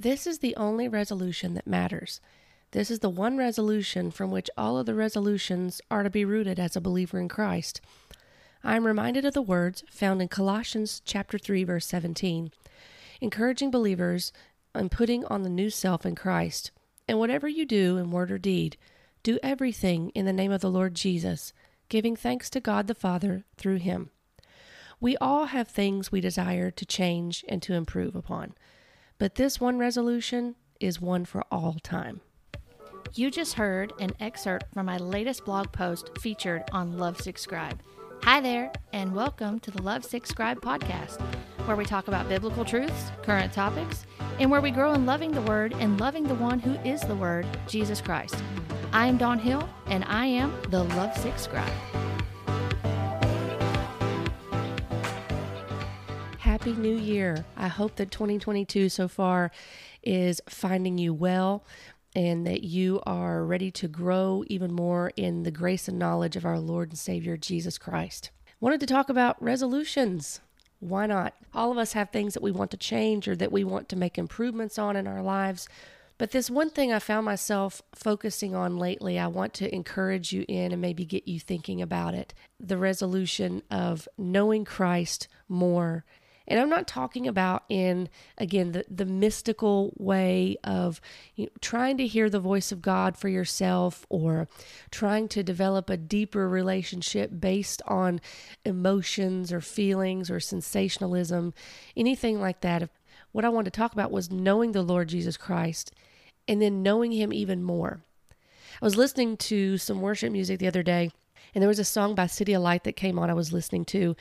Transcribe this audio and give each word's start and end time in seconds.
This 0.00 0.26
is 0.26 0.38
the 0.38 0.56
only 0.56 0.88
resolution 0.88 1.52
that 1.52 1.66
matters. 1.66 2.22
This 2.70 2.90
is 2.90 3.00
the 3.00 3.10
one 3.10 3.36
resolution 3.36 4.10
from 4.10 4.30
which 4.30 4.48
all 4.56 4.78
of 4.78 4.86
the 4.86 4.94
resolutions 4.94 5.82
are 5.90 6.02
to 6.02 6.08
be 6.08 6.24
rooted 6.24 6.58
as 6.58 6.74
a 6.74 6.80
believer 6.80 7.20
in 7.20 7.28
Christ. 7.28 7.82
I 8.64 8.76
am 8.76 8.86
reminded 8.86 9.26
of 9.26 9.34
the 9.34 9.42
words 9.42 9.84
found 9.90 10.22
in 10.22 10.28
Colossians 10.28 11.02
chapter 11.04 11.36
3 11.36 11.64
verse 11.64 11.84
17, 11.84 12.50
encouraging 13.20 13.70
believers 13.70 14.32
in 14.74 14.88
putting 14.88 15.26
on 15.26 15.42
the 15.42 15.50
new 15.50 15.68
self 15.68 16.06
in 16.06 16.14
Christ. 16.14 16.70
And 17.06 17.18
whatever 17.18 17.46
you 17.46 17.66
do 17.66 17.98
in 17.98 18.10
word 18.10 18.30
or 18.30 18.38
deed, 18.38 18.78
do 19.22 19.38
everything 19.42 20.12
in 20.14 20.24
the 20.24 20.32
name 20.32 20.50
of 20.50 20.62
the 20.62 20.70
Lord 20.70 20.94
Jesus, 20.94 21.52
giving 21.90 22.16
thanks 22.16 22.48
to 22.48 22.60
God 22.60 22.86
the 22.86 22.94
Father 22.94 23.44
through 23.58 23.76
him. 23.76 24.08
We 24.98 25.18
all 25.18 25.46
have 25.46 25.68
things 25.68 26.10
we 26.10 26.22
desire 26.22 26.70
to 26.70 26.86
change 26.86 27.44
and 27.46 27.60
to 27.60 27.74
improve 27.74 28.16
upon, 28.16 28.54
but 29.20 29.34
this 29.34 29.60
one 29.60 29.78
resolution 29.78 30.56
is 30.80 30.98
one 30.98 31.26
for 31.26 31.44
all 31.52 31.76
time. 31.82 32.22
You 33.14 33.30
just 33.30 33.52
heard 33.52 33.92
an 34.00 34.12
excerpt 34.18 34.72
from 34.72 34.86
my 34.86 34.96
latest 34.96 35.44
blog 35.44 35.70
post 35.72 36.18
featured 36.18 36.64
on 36.72 36.96
Lovesick 36.96 37.36
Scribe. 37.36 37.82
Hi 38.22 38.40
there, 38.40 38.72
and 38.94 39.14
welcome 39.14 39.60
to 39.60 39.70
the 39.70 39.82
Lovesick 39.82 40.26
Scribe 40.26 40.62
podcast, 40.62 41.20
where 41.66 41.76
we 41.76 41.84
talk 41.84 42.08
about 42.08 42.30
biblical 42.30 42.64
truths, 42.64 43.10
current 43.22 43.52
topics, 43.52 44.06
and 44.38 44.50
where 44.50 44.62
we 44.62 44.70
grow 44.70 44.94
in 44.94 45.04
loving 45.04 45.32
the 45.32 45.42
Word 45.42 45.74
and 45.74 46.00
loving 46.00 46.24
the 46.24 46.34
one 46.36 46.58
who 46.58 46.72
is 46.88 47.02
the 47.02 47.14
Word, 47.14 47.46
Jesus 47.68 48.00
Christ. 48.00 48.36
I 48.90 49.06
am 49.06 49.18
Dawn 49.18 49.38
Hill, 49.38 49.68
and 49.86 50.02
I 50.06 50.24
am 50.24 50.56
the 50.70 50.84
Lovesick 50.84 51.38
Scribe. 51.38 51.70
Happy 56.40 56.72
New 56.72 56.96
Year. 56.96 57.44
I 57.54 57.68
hope 57.68 57.96
that 57.96 58.10
2022 58.10 58.88
so 58.88 59.08
far 59.08 59.50
is 60.02 60.40
finding 60.48 60.96
you 60.96 61.12
well 61.12 61.66
and 62.16 62.46
that 62.46 62.64
you 62.64 63.02
are 63.04 63.44
ready 63.44 63.70
to 63.72 63.86
grow 63.86 64.42
even 64.46 64.72
more 64.72 65.12
in 65.16 65.42
the 65.42 65.50
grace 65.50 65.86
and 65.86 65.98
knowledge 65.98 66.36
of 66.36 66.46
our 66.46 66.58
Lord 66.58 66.88
and 66.88 66.98
Savior 66.98 67.36
Jesus 67.36 67.76
Christ. 67.76 68.30
Wanted 68.58 68.80
to 68.80 68.86
talk 68.86 69.10
about 69.10 69.40
resolutions. 69.42 70.40
Why 70.78 71.04
not? 71.04 71.34
All 71.52 71.70
of 71.70 71.76
us 71.76 71.92
have 71.92 72.08
things 72.08 72.32
that 72.32 72.42
we 72.42 72.52
want 72.52 72.70
to 72.70 72.78
change 72.78 73.28
or 73.28 73.36
that 73.36 73.52
we 73.52 73.62
want 73.62 73.90
to 73.90 73.96
make 73.96 74.16
improvements 74.16 74.78
on 74.78 74.96
in 74.96 75.06
our 75.06 75.22
lives. 75.22 75.68
But 76.16 76.30
this 76.30 76.50
one 76.50 76.70
thing 76.70 76.90
I 76.90 77.00
found 77.00 77.26
myself 77.26 77.82
focusing 77.94 78.54
on 78.54 78.78
lately, 78.78 79.18
I 79.18 79.26
want 79.26 79.52
to 79.54 79.74
encourage 79.74 80.32
you 80.32 80.46
in 80.48 80.72
and 80.72 80.80
maybe 80.80 81.04
get 81.04 81.28
you 81.28 81.38
thinking 81.38 81.82
about 81.82 82.14
it 82.14 82.32
the 82.58 82.78
resolution 82.78 83.62
of 83.70 84.08
knowing 84.18 84.64
Christ 84.64 85.28
more 85.48 86.04
and 86.50 86.58
I'm 86.58 86.68
not 86.68 86.88
talking 86.88 87.28
about 87.28 87.62
in, 87.68 88.08
again, 88.36 88.72
the, 88.72 88.84
the 88.90 89.04
mystical 89.06 89.94
way 89.96 90.56
of 90.64 91.00
you 91.36 91.44
know, 91.44 91.52
trying 91.60 91.96
to 91.98 92.08
hear 92.08 92.28
the 92.28 92.40
voice 92.40 92.72
of 92.72 92.82
God 92.82 93.16
for 93.16 93.28
yourself 93.28 94.04
or 94.08 94.48
trying 94.90 95.28
to 95.28 95.44
develop 95.44 95.88
a 95.88 95.96
deeper 95.96 96.48
relationship 96.48 97.30
based 97.38 97.80
on 97.86 98.20
emotions 98.64 99.52
or 99.52 99.60
feelings 99.60 100.28
or 100.28 100.40
sensationalism, 100.40 101.54
anything 101.96 102.40
like 102.40 102.62
that. 102.62 102.90
What 103.30 103.44
I 103.44 103.48
wanted 103.48 103.72
to 103.72 103.78
talk 103.78 103.92
about 103.92 104.10
was 104.10 104.32
knowing 104.32 104.72
the 104.72 104.82
Lord 104.82 105.08
Jesus 105.08 105.36
Christ 105.36 105.92
and 106.48 106.60
then 106.60 106.82
knowing 106.82 107.12
Him 107.12 107.32
even 107.32 107.62
more. 107.62 108.00
I 108.82 108.84
was 108.84 108.96
listening 108.96 109.36
to 109.36 109.78
some 109.78 110.00
worship 110.00 110.32
music 110.32 110.58
the 110.58 110.66
other 110.66 110.82
day, 110.82 111.12
and 111.54 111.62
there 111.62 111.68
was 111.68 111.78
a 111.78 111.84
song 111.84 112.14
by 112.14 112.24
CityAlight 112.24 112.84
that 112.84 112.96
came 112.96 113.18
on 113.18 113.30
I 113.30 113.34
was 113.34 113.52
listening 113.52 113.84
to, 113.86 114.16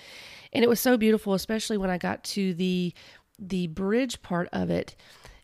and 0.53 0.63
it 0.63 0.69
was 0.69 0.79
so 0.79 0.97
beautiful, 0.97 1.33
especially 1.33 1.77
when 1.77 1.89
I 1.89 1.97
got 1.97 2.23
to 2.25 2.53
the 2.53 2.93
the 3.37 3.67
bridge 3.67 4.21
part 4.21 4.49
of 4.51 4.69
it. 4.69 4.95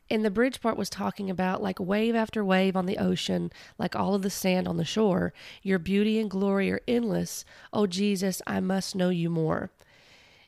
And 0.09 0.23
the 0.23 0.29
bridge 0.29 0.61
part 0.61 0.77
was 0.77 0.89
talking 0.89 1.31
about 1.31 1.63
like 1.63 1.79
wave 1.79 2.13
after 2.13 2.45
wave 2.45 2.75
on 2.75 2.85
the 2.85 2.97
ocean, 2.97 3.51
like 3.79 3.95
all 3.95 4.13
of 4.13 4.21
the 4.21 4.29
sand 4.29 4.67
on 4.67 4.77
the 4.77 4.85
shore. 4.85 5.33
Your 5.63 5.79
beauty 5.79 6.19
and 6.19 6.29
glory 6.29 6.71
are 6.71 6.81
endless. 6.87 7.43
Oh, 7.73 7.87
Jesus, 7.87 8.41
I 8.45 8.59
must 8.59 8.95
know 8.95 9.09
you 9.09 9.29
more. 9.29 9.71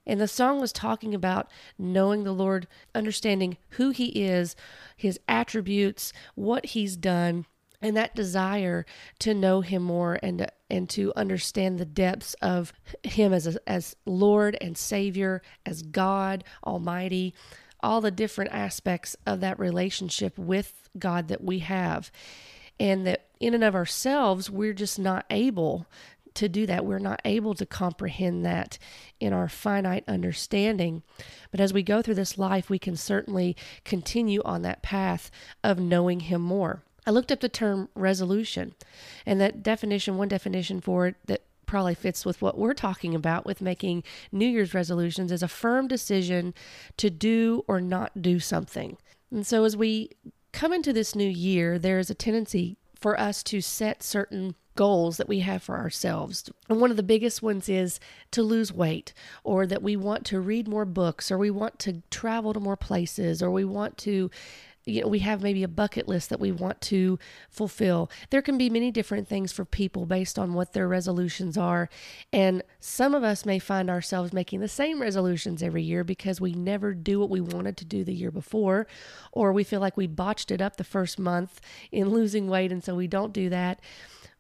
And 0.06 0.22
the 0.22 0.28
song 0.28 0.62
was 0.62 0.72
talking 0.72 1.14
about 1.14 1.50
knowing 1.78 2.24
the 2.24 2.32
Lord, 2.32 2.68
understanding 2.94 3.58
who 3.72 3.90
He 3.90 4.24
is, 4.24 4.56
His 4.96 5.20
attributes, 5.28 6.14
what 6.36 6.68
He's 6.68 6.96
done, 6.96 7.46
and 7.88 7.96
that 7.96 8.16
desire 8.16 8.86
to 9.20 9.34
know 9.34 9.62
him 9.62 9.82
more 9.82 10.20
and 10.22 10.52
and 10.70 10.90
to 10.90 11.14
understand 11.16 11.80
the 11.80 11.86
depths 11.86 12.34
of 12.42 12.74
him 13.04 13.32
as 13.32 13.48
a, 13.48 13.70
as 13.70 13.96
Lord 14.06 14.58
and 14.60 14.78
Savior, 14.78 15.42
as 15.66 15.82
God 15.82 16.44
Almighty, 16.66 17.34
all 17.82 18.02
the 18.02 18.12
different 18.12 18.52
aspects 18.52 19.16
of 19.26 19.40
that 19.40 19.58
relationship 19.58 20.38
with 20.38 20.90
God 21.00 21.30
that 21.30 21.42
we 21.42 21.60
have. 21.60 22.12
And 22.78 23.08
that 23.08 23.28
in 23.40 23.54
and 23.54 23.64
of 23.64 23.76
ourselves, 23.76 24.52
we're 24.52 24.74
just 24.74 25.00
not 25.00 25.26
able 25.30 25.88
to 26.34 26.50
do 26.50 26.66
that. 26.66 26.86
We're 26.86 27.00
not 27.00 27.22
able 27.24 27.54
to 27.56 27.66
comprehend 27.66 28.46
that 28.46 28.78
in 29.22 29.32
our 29.32 29.48
finite 29.48 30.04
understanding. 30.08 31.02
But 31.50 31.62
as 31.62 31.72
we 31.72 31.82
go 31.82 32.02
through 32.02 32.16
this 32.16 32.38
life, 32.38 32.70
we 32.70 32.78
can 32.78 32.98
certainly 32.98 33.56
continue 33.86 34.42
on 34.44 34.64
that 34.64 34.84
path 34.84 35.32
of 35.64 35.80
knowing 35.80 36.20
Him 36.20 36.42
more. 36.42 36.84
I 37.08 37.12
looked 37.12 37.32
up 37.32 37.40
the 37.40 37.48
term 37.48 37.88
resolution, 37.96 38.76
and 39.26 39.40
that 39.40 39.64
definition, 39.64 40.18
one 40.18 40.28
definition 40.28 40.82
for 40.82 41.08
it 41.08 41.16
that 41.26 41.44
probably 41.66 41.96
fits 41.96 42.26
with 42.26 42.42
what 42.42 42.58
we're 42.58 42.74
talking 42.74 43.16
about 43.16 43.46
with 43.46 43.62
making 43.62 44.04
New 44.32 44.46
Year's 44.46 44.74
resolutions 44.74 45.32
is 45.32 45.42
a 45.42 45.48
firm 45.48 45.88
decision 45.88 46.54
to 46.98 47.10
do 47.10 47.64
or 47.66 47.80
not 47.80 48.22
do 48.22 48.42
something. 48.42 48.98
And 49.32 49.48
so 49.48 49.64
as 49.64 49.78
we 49.78 50.12
come 50.52 50.74
into 50.74 50.92
this 50.92 51.16
new 51.16 51.30
year, 51.30 51.80
there 51.80 51.98
is 51.98 52.10
a 52.10 52.14
tendency 52.14 52.76
for 52.94 53.18
us 53.18 53.42
to 53.44 53.62
set 53.62 54.04
certain 54.04 54.56
goals 54.76 55.18
that 55.18 55.28
we 55.28 55.40
have 55.40 55.64
for 55.64 55.78
ourselves. 55.78 56.50
And 56.70 56.80
one 56.80 56.92
of 56.92 56.98
the 56.98 57.04
biggest 57.04 57.42
ones 57.42 57.68
is 57.68 58.00
to 58.32 58.44
lose 58.44 58.72
weight, 58.72 59.14
or 59.44 59.66
that 59.66 59.82
we 59.82 59.96
want 59.96 60.26
to 60.28 60.40
read 60.40 60.68
more 60.68 60.86
books, 60.86 61.32
or 61.32 61.38
we 61.38 61.52
want 61.52 61.80
to 61.80 62.04
travel 62.12 62.54
to 62.54 62.60
more 62.60 62.78
places, 62.78 63.42
or 63.42 63.50
we 63.50 63.66
want 63.66 63.98
to 64.00 64.30
you 64.88 65.02
know, 65.02 65.08
we 65.08 65.20
have 65.20 65.44
maybe 65.44 65.64
a 65.64 65.68
bucket 65.68 66.08
list 66.08 66.30
that 66.30 66.40
we 66.40 66.52
want 66.52 66.80
to 66.82 67.20
fulfill. 67.50 68.10
There 68.30 68.42
can 68.42 68.58
be 68.58 68.70
many 68.70 68.90
different 68.90 69.28
things 69.28 69.52
for 69.52 69.66
people 69.66 70.06
based 70.06 70.40
on 70.40 70.54
what 70.54 70.74
their 70.74 70.88
resolutions 70.88 71.58
are. 71.58 71.90
And 72.32 72.64
some 72.80 73.14
of 73.14 73.24
us 73.24 73.46
may 73.46 73.60
find 73.60 73.90
ourselves 73.90 74.32
making 74.32 74.62
the 74.62 74.68
same 74.68 75.02
resolutions 75.02 75.62
every 75.62 75.84
year 75.84 76.04
because 76.04 76.40
we 76.40 76.54
never 76.54 76.94
do 76.94 77.20
what 77.20 77.30
we 77.30 77.42
wanted 77.42 77.76
to 77.78 77.86
do 77.86 78.04
the 78.04 78.14
year 78.14 78.32
before, 78.32 78.88
or 79.34 79.52
we 79.52 79.66
feel 79.66 79.82
like 79.82 79.98
we 79.98 80.08
botched 80.08 80.52
it 80.52 80.62
up 80.62 80.78
the 80.78 80.84
first 80.84 81.20
month 81.20 81.60
in 81.92 82.10
losing 82.10 82.48
weight, 82.48 82.72
and 82.72 82.84
so 82.84 82.96
we 82.96 83.08
don't 83.08 83.34
do 83.34 83.50
that. 83.50 83.82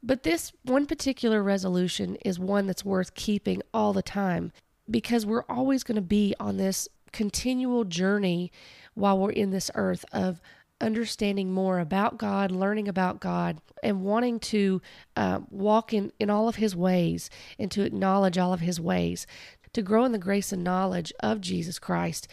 But 0.02 0.24
this 0.24 0.53
one 0.63 0.86
particular 0.86 1.44
resolution 1.44 2.16
is 2.24 2.40
one 2.40 2.68
that's 2.68 2.86
worth 2.86 3.16
keeping 3.16 3.62
all 3.74 3.91
the 3.91 4.02
time 4.02 4.53
because 4.90 5.25
we're 5.25 5.44
always 5.50 5.84
going 5.84 5.96
to 5.96 6.02
be 6.02 6.34
on 6.40 6.57
this 6.57 6.88
continual 7.18 7.84
journey 7.84 8.52
while 8.94 9.18
we're 9.18 9.32
in 9.32 9.50
this 9.50 9.72
earth 9.74 10.06
of 10.14 10.40
understanding 10.80 11.52
more 11.52 11.80
about 11.80 12.20
God, 12.20 12.52
learning 12.52 12.88
about 12.88 13.20
God, 13.20 13.60
and 13.82 14.04
wanting 14.04 14.40
to 14.40 14.84
uh, 15.16 15.40
walk 15.50 15.96
in, 15.96 16.12
in 16.20 16.30
all 16.30 16.48
of 16.48 16.58
His 16.58 16.76
ways 16.76 17.32
and 17.58 17.72
to 17.72 17.82
acknowledge 17.82 18.38
all 18.38 18.54
of 18.54 18.60
His 18.60 18.80
ways, 18.80 19.26
to 19.74 19.82
grow 19.82 20.06
in 20.06 20.12
the 20.12 20.20
grace 20.20 20.52
and 20.52 20.64
knowledge 20.64 21.12
of 21.20 21.42
Jesus 21.42 21.80
Christ, 21.80 22.28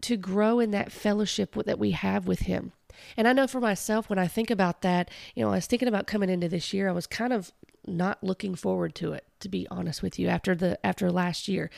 to 0.00 0.16
grow 0.16 0.58
in 0.58 0.70
that 0.70 0.90
fellowship 0.90 1.54
that 1.66 1.78
we 1.78 1.90
have 1.90 2.26
with 2.26 2.40
Him. 2.40 2.72
And 3.18 3.28
I 3.28 3.34
know 3.34 3.46
for 3.46 3.60
myself, 3.60 4.08
when 4.08 4.18
I 4.18 4.26
think 4.26 4.50
about 4.50 4.80
that, 4.80 5.10
you 5.34 5.44
know, 5.44 5.50
I 5.50 5.56
was 5.56 5.66
thinking 5.66 5.88
about 5.88 6.06
coming 6.06 6.30
into 6.30 6.48
this 6.48 6.72
year, 6.72 6.88
I 6.88 6.92
was 6.92 7.06
kind 7.06 7.34
of 7.34 7.52
not 7.86 8.22
looking 8.22 8.54
forward 8.54 8.94
to 8.96 9.12
it 9.12 9.24
to 9.40 9.48
be 9.48 9.68
honest 9.70 10.02
with 10.02 10.18
you 10.18 10.26
after 10.26 10.54
the 10.54 10.84
after 10.84 11.12
last 11.12 11.48
year. 11.48 11.70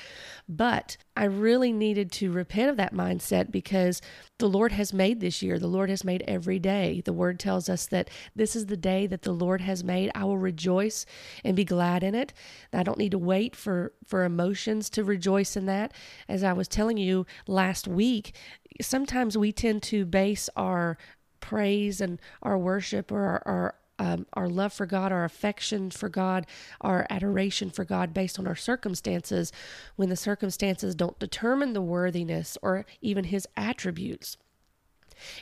But 0.49 0.97
i 1.17 1.25
really 1.25 1.73
needed 1.73 2.13
to 2.13 2.31
repent 2.31 2.71
of 2.71 2.77
that 2.77 2.95
mindset 2.95 3.51
because 3.51 4.01
the 4.39 4.49
lord 4.49 4.73
has 4.73 4.93
made 4.93 5.21
this 5.21 5.43
year. 5.43 5.59
The 5.59 5.67
lord 5.67 5.91
has 5.91 6.05
made 6.05 6.23
every 6.29 6.59
day. 6.59 7.03
The 7.05 7.13
word 7.13 7.41
tells 7.41 7.69
us 7.69 7.87
that 7.87 8.09
this 8.35 8.55
is 8.55 8.67
the 8.67 8.77
day 8.77 9.07
that 9.09 9.23
the 9.23 9.33
lord 9.33 9.61
has 9.63 9.83
made. 9.83 10.11
I 10.15 10.25
will 10.25 10.39
rejoice 10.39 11.07
and 11.45 11.57
be 11.57 11.65
glad 11.65 12.03
in 12.03 12.15
it. 12.15 12.33
I 12.73 12.83
don't 12.83 12.99
need 12.99 13.13
to 13.13 13.19
wait 13.19 13.57
for 13.57 13.93
for 14.07 14.25
emotions 14.25 14.89
to 14.91 15.05
rejoice 15.05 15.57
in 15.57 15.67
that. 15.67 15.93
As 16.29 16.45
i 16.45 16.53
was 16.53 16.69
telling 16.69 16.97
you 16.97 17.27
last 17.47 17.89
week 17.89 18.33
sometimes 18.81 19.39
we 19.39 19.53
tend 19.53 19.83
to 19.83 20.05
base 20.05 20.49
our 20.57 20.99
praise 21.41 22.01
and 22.01 22.21
our 22.43 22.59
worship 22.59 23.11
or 23.13 23.23
our, 23.23 23.43
our 23.47 23.75
um, 23.99 24.27
our 24.35 24.49
love 24.49 24.73
for 24.73 24.87
God, 24.87 25.13
our 25.13 25.25
affection 25.25 25.91
for 25.91 26.09
God, 26.09 26.47
our 26.81 27.07
adoration 27.11 27.71
for 27.71 27.85
God 27.85 28.13
based 28.13 28.39
on 28.39 28.47
our 28.47 28.57
circumstances 28.57 29.53
when 29.97 30.09
the 30.09 30.17
circumstances 30.17 30.95
don't 30.95 31.19
determine 31.19 31.73
the 31.73 31.83
worthiness 31.83 32.59
or 32.63 32.85
even 33.01 33.25
His 33.25 33.47
attributes. 33.57 34.37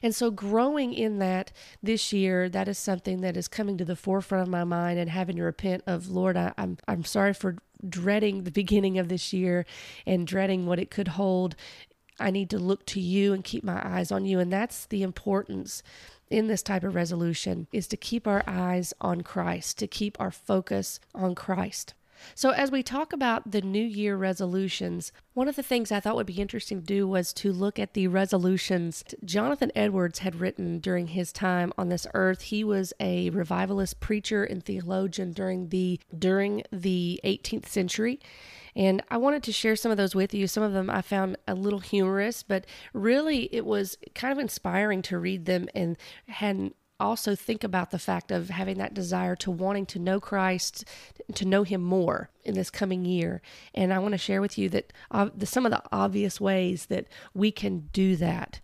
And 0.02 0.14
so, 0.14 0.30
growing 0.30 0.92
in 0.94 1.18
that 1.18 1.52
this 1.82 2.12
year, 2.12 2.48
that 2.48 2.68
is 2.68 2.78
something 2.78 3.22
that 3.22 3.36
is 3.36 3.48
coming 3.48 3.76
to 3.78 3.84
the 3.84 3.96
forefront 3.96 4.42
of 4.42 4.48
my 4.48 4.62
mind 4.62 5.00
and 5.00 5.10
having 5.10 5.36
to 5.36 5.42
repent 5.42 5.82
of, 5.86 6.08
Lord, 6.08 6.36
I, 6.36 6.52
I'm, 6.56 6.78
I'm 6.86 7.04
sorry 7.04 7.34
for 7.34 7.56
dreading 7.88 8.44
the 8.44 8.50
beginning 8.52 8.98
of 8.98 9.08
this 9.08 9.32
year 9.32 9.66
and 10.06 10.26
dreading 10.26 10.66
what 10.66 10.78
it 10.78 10.90
could 10.90 11.08
hold 11.08 11.56
I 12.20 12.30
need 12.30 12.50
to 12.50 12.58
look 12.58 12.86
to 12.86 13.00
you 13.00 13.32
and 13.32 13.42
keep 13.42 13.64
my 13.64 13.80
eyes 13.84 14.12
on 14.12 14.24
you. 14.24 14.38
And 14.38 14.52
that's 14.52 14.86
the 14.86 15.02
importance 15.02 15.82
in 16.34 16.48
this 16.48 16.62
type 16.62 16.82
of 16.82 16.94
resolution 16.94 17.68
is 17.72 17.86
to 17.86 17.96
keep 17.96 18.26
our 18.26 18.42
eyes 18.46 18.92
on 19.00 19.22
Christ, 19.22 19.78
to 19.78 19.86
keep 19.86 20.20
our 20.20 20.32
focus 20.32 20.98
on 21.14 21.34
Christ. 21.34 21.94
So, 22.34 22.50
as 22.50 22.70
we 22.70 22.82
talk 22.82 23.12
about 23.12 23.50
the 23.50 23.60
New 23.60 23.84
Year 23.84 24.16
resolutions, 24.16 25.12
one 25.34 25.48
of 25.48 25.56
the 25.56 25.62
things 25.62 25.92
I 25.92 26.00
thought 26.00 26.16
would 26.16 26.26
be 26.26 26.40
interesting 26.40 26.80
to 26.80 26.86
do 26.86 27.06
was 27.06 27.32
to 27.34 27.52
look 27.52 27.78
at 27.78 27.94
the 27.94 28.08
resolutions 28.08 29.04
Jonathan 29.24 29.70
Edwards 29.74 30.20
had 30.20 30.36
written 30.36 30.78
during 30.78 31.08
his 31.08 31.32
time 31.32 31.72
on 31.76 31.88
this 31.88 32.06
earth. 32.14 32.42
He 32.42 32.64
was 32.64 32.92
a 32.98 33.30
revivalist 33.30 34.00
preacher 34.00 34.44
and 34.44 34.64
theologian 34.64 35.32
during 35.32 35.68
the 35.68 36.00
during 36.16 36.62
the 36.72 37.20
18th 37.24 37.66
century. 37.66 38.20
And 38.76 39.02
I 39.10 39.16
wanted 39.16 39.42
to 39.44 39.52
share 39.52 39.76
some 39.76 39.90
of 39.90 39.96
those 39.96 40.14
with 40.14 40.34
you. 40.34 40.46
Some 40.46 40.62
of 40.62 40.72
them 40.72 40.90
I 40.90 41.02
found 41.02 41.36
a 41.46 41.54
little 41.54 41.78
humorous, 41.78 42.42
but 42.42 42.66
really 42.92 43.48
it 43.54 43.64
was 43.64 43.96
kind 44.14 44.32
of 44.32 44.38
inspiring 44.38 45.02
to 45.02 45.18
read 45.18 45.46
them 45.46 45.68
and 45.74 45.96
had 46.28 46.72
also 47.00 47.34
think 47.34 47.64
about 47.64 47.90
the 47.90 47.98
fact 47.98 48.30
of 48.30 48.50
having 48.50 48.78
that 48.78 48.94
desire 48.94 49.36
to 49.36 49.50
wanting 49.50 49.86
to 49.86 49.98
know 49.98 50.20
Christ, 50.20 50.84
to 51.34 51.44
know 51.44 51.62
Him 51.64 51.82
more 51.82 52.30
in 52.44 52.54
this 52.54 52.70
coming 52.70 53.04
year. 53.04 53.42
And 53.74 53.92
I 53.92 53.98
want 53.98 54.12
to 54.12 54.18
share 54.18 54.40
with 54.40 54.56
you 54.58 54.68
that 54.70 54.92
uh, 55.10 55.28
the, 55.36 55.46
some 55.46 55.66
of 55.66 55.72
the 55.72 55.82
obvious 55.92 56.40
ways 56.40 56.86
that 56.86 57.06
we 57.32 57.50
can 57.50 57.88
do 57.92 58.16
that. 58.16 58.60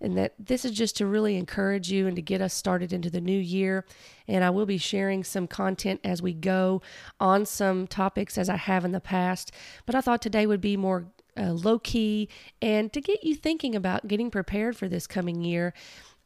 And 0.00 0.16
that 0.18 0.34
this 0.38 0.64
is 0.64 0.72
just 0.72 0.96
to 0.98 1.06
really 1.06 1.36
encourage 1.36 1.90
you 1.90 2.06
and 2.06 2.16
to 2.16 2.22
get 2.22 2.40
us 2.40 2.52
started 2.52 2.92
into 2.92 3.10
the 3.10 3.20
new 3.20 3.38
year. 3.38 3.84
And 4.28 4.44
I 4.44 4.50
will 4.50 4.66
be 4.66 4.78
sharing 4.78 5.24
some 5.24 5.46
content 5.46 6.00
as 6.04 6.20
we 6.20 6.34
go 6.34 6.82
on 7.20 7.46
some 7.46 7.86
topics 7.86 8.36
as 8.36 8.48
I 8.48 8.56
have 8.56 8.84
in 8.84 8.92
the 8.92 9.00
past. 9.00 9.52
But 9.86 9.94
I 9.94 10.00
thought 10.00 10.22
today 10.22 10.46
would 10.46 10.60
be 10.60 10.76
more 10.76 11.06
uh, 11.36 11.50
low 11.50 11.78
key 11.78 12.28
and 12.62 12.92
to 12.92 13.00
get 13.00 13.24
you 13.24 13.34
thinking 13.34 13.74
about 13.74 14.06
getting 14.06 14.30
prepared 14.30 14.76
for 14.76 14.88
this 14.88 15.06
coming 15.06 15.42
year 15.42 15.74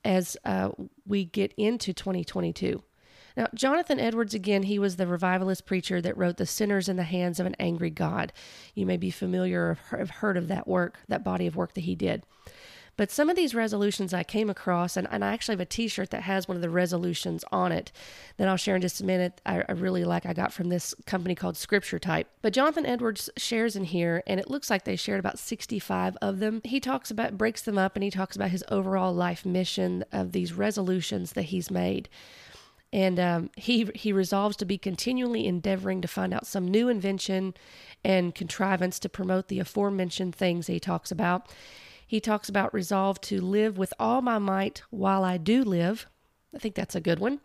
as 0.05 0.37
uh, 0.45 0.71
we 1.07 1.25
get 1.25 1.53
into 1.57 1.93
2022. 1.93 2.83
Now, 3.37 3.47
Jonathan 3.55 4.01
Edwards, 4.01 4.35
again, 4.35 4.65
he 4.65 4.81
was 4.81 4.97
the 4.97 5.07
revivalist 5.07 5.65
preacher 5.65 6.01
that 6.01 6.17
wrote 6.17 6.39
The 6.39 6.47
Sinners 6.47 6.89
in 6.89 6.97
the 6.97 7.05
Hands 7.05 7.39
of 7.39 7.47
an 7.47 7.55
Angry 7.61 7.91
God. 7.91 8.33
You 8.75 8.85
may 8.85 8.97
be 8.97 9.13
familiar 9.13 9.79
or 9.91 9.97
have 9.97 10.11
heard 10.11 10.37
of 10.37 10.49
that 10.49 10.67
work, 10.67 10.99
that 11.07 11.23
body 11.23 11.47
of 11.47 11.55
work 11.55 11.75
that 11.75 11.83
he 11.83 11.95
did. 11.95 12.25
But 12.99 13.13
some 13.13 13.31
of 13.31 13.37
these 13.37 13.55
resolutions 13.55 14.13
I 14.13 14.25
came 14.25 14.51
across, 14.51 14.97
and, 14.97 15.07
and 15.09 15.25
I 15.25 15.33
actually 15.33 15.53
have 15.53 15.61
a 15.61 15.65
t 15.65 15.87
shirt 15.87 16.11
that 16.11 16.25
has 16.25 16.49
one 16.49 16.57
of 16.57 16.63
the 16.63 16.69
resolutions 16.69 17.45
on 17.53 17.71
it 17.71 17.93
that 18.39 18.49
I'll 18.49 18.57
share 18.57 18.75
in 18.75 18.83
just 18.83 19.01
a 19.01 19.05
minute. 19.05 19.41
I, 19.47 19.63
I 19.69 19.73
really 19.73 20.05
like, 20.05 20.27
I 20.27 20.33
got 20.33 20.53
from 20.53 20.69
this 20.69 20.97
company 21.07 21.37
called 21.37 21.57
Scripture 21.57 22.01
Type. 22.01 22.27
But 22.43 22.53
Jonathan 22.53 22.85
Edwards 22.85 23.31
shares 23.37 23.77
in 23.77 23.85
here, 23.85 24.25
and 24.27 24.41
it 24.41 24.51
looks 24.51 24.69
like 24.69 24.83
they 24.83 24.97
shared 24.97 25.21
about 25.21 25.39
65 25.39 26.17
of 26.21 26.41
them. 26.41 26.61
He 26.65 26.81
talks 26.81 27.13
about, 27.13 27.39
breaks 27.39 27.63
them 27.63 27.79
up, 27.79 27.95
and 27.95 28.03
he 28.03 28.11
talks 28.11 28.35
about 28.35 28.51
his 28.51 28.65
overall 28.69 29.15
life 29.15 29.47
mission 29.47 30.05
of 30.11 30.33
these 30.33 30.53
resolutions 30.53 31.33
that 31.35 31.43
he's 31.43 31.71
made 31.71 32.09
and 32.91 33.21
um, 33.21 33.51
he 33.55 33.87
he 33.95 34.15
resolves 34.15 34.57
to 34.57 34.65
be 34.65 34.79
continually 34.79 35.47
endeavoring 35.47 36.01
to 36.01 36.09
find 36.09 36.33
out 36.33 36.47
some 36.47 36.67
new 36.67 36.89
invention 36.89 37.53
and 38.03 38.35
contrivance 38.35 38.99
to 38.99 39.11
promote 39.11 39.49
the 39.49 39.61
aforementioned 39.61 40.35
things 40.35 40.69
he 40.69 40.81
talks 40.81 41.11
about 41.11 41.51
he 42.09 42.21
talks 42.21 42.49
about 42.49 42.75
resolve 42.75 43.21
to 43.21 43.41
live 43.41 43.79
with 43.79 43.93
all 44.01 44.23
my 44.23 44.39
might 44.39 44.83
while 44.91 45.23
I 45.23 45.37
do 45.37 45.63
live. 45.63 46.07
I 46.55 46.59
think 46.59 46.75
that's 46.75 46.95
a 46.95 47.01
good 47.01 47.21
one. 47.21 47.41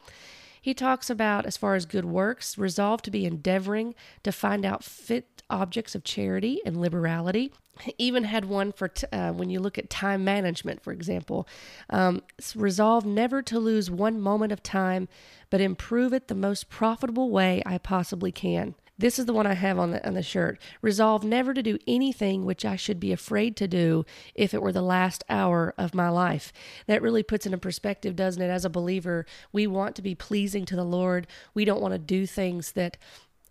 He 0.62 0.74
talks 0.74 1.10
about, 1.10 1.46
as 1.46 1.58
far 1.58 1.76
as 1.76 1.86
good 1.86 2.06
works, 2.06 2.58
resolve 2.58 3.02
to 3.02 3.12
be 3.12 3.26
endeavoring 3.26 3.94
to 4.24 4.32
find 4.32 4.66
out 4.66 4.82
fit 4.82 5.44
objects 5.50 5.94
of 5.94 6.06
charity 6.06 6.62
and 6.66 6.80
liberality. 6.80 7.52
Even 7.98 8.24
had 8.24 8.46
one 8.46 8.72
for 8.72 8.88
t- 8.88 9.06
uh, 9.12 9.34
when 9.34 9.50
you 9.50 9.60
look 9.60 9.78
at 9.78 9.90
time 9.90 10.24
management, 10.24 10.82
for 10.82 10.94
example. 10.94 11.46
Um, 11.90 12.24
resolve 12.56 13.06
never 13.06 13.42
to 13.42 13.60
lose 13.60 13.92
one 13.92 14.22
moment 14.22 14.54
of 14.54 14.64
time, 14.64 15.10
but 15.50 15.60
improve 15.60 16.14
it 16.14 16.30
the 16.30 16.36
most 16.36 16.70
profitable 16.70 17.30
way 17.30 17.62
I 17.66 17.78
possibly 17.78 18.32
can. 18.32 18.76
This 18.98 19.18
is 19.18 19.26
the 19.26 19.34
one 19.34 19.48
I 19.48 19.54
have 19.56 19.80
on 19.80 19.92
the 19.92 20.08
on 20.08 20.14
the 20.14 20.22
shirt. 20.22 20.62
Resolve 20.82 21.24
never 21.24 21.54
to 21.54 21.64
do 21.64 21.80
anything 21.88 22.46
which 22.46 22.64
I 22.64 22.76
should 22.76 23.00
be 23.00 23.12
afraid 23.12 23.58
to 23.58 23.68
do 23.68 24.06
if 24.36 24.54
it 24.54 24.62
were 24.62 24.72
the 24.72 24.82
last 24.84 25.24
hour 25.30 25.74
of 25.78 25.96
my 25.96 26.10
life. 26.10 26.54
That 26.86 27.02
really 27.02 27.24
puts 27.24 27.46
into 27.46 27.58
perspective, 27.58 28.16
doesn't 28.16 28.42
it? 28.42 28.50
As 28.50 28.66
a 28.66 28.70
believer, 28.70 29.26
we 29.52 29.66
want 29.66 29.96
to 29.96 30.02
be 30.02 30.14
pleasing 30.14 30.66
to 30.66 30.76
the 30.76 30.84
Lord. 30.84 31.26
We 31.54 31.66
don't 31.66 31.82
want 31.82 31.94
to 31.94 32.00
do 32.00 32.28
things 32.28 32.74
that 32.74 32.98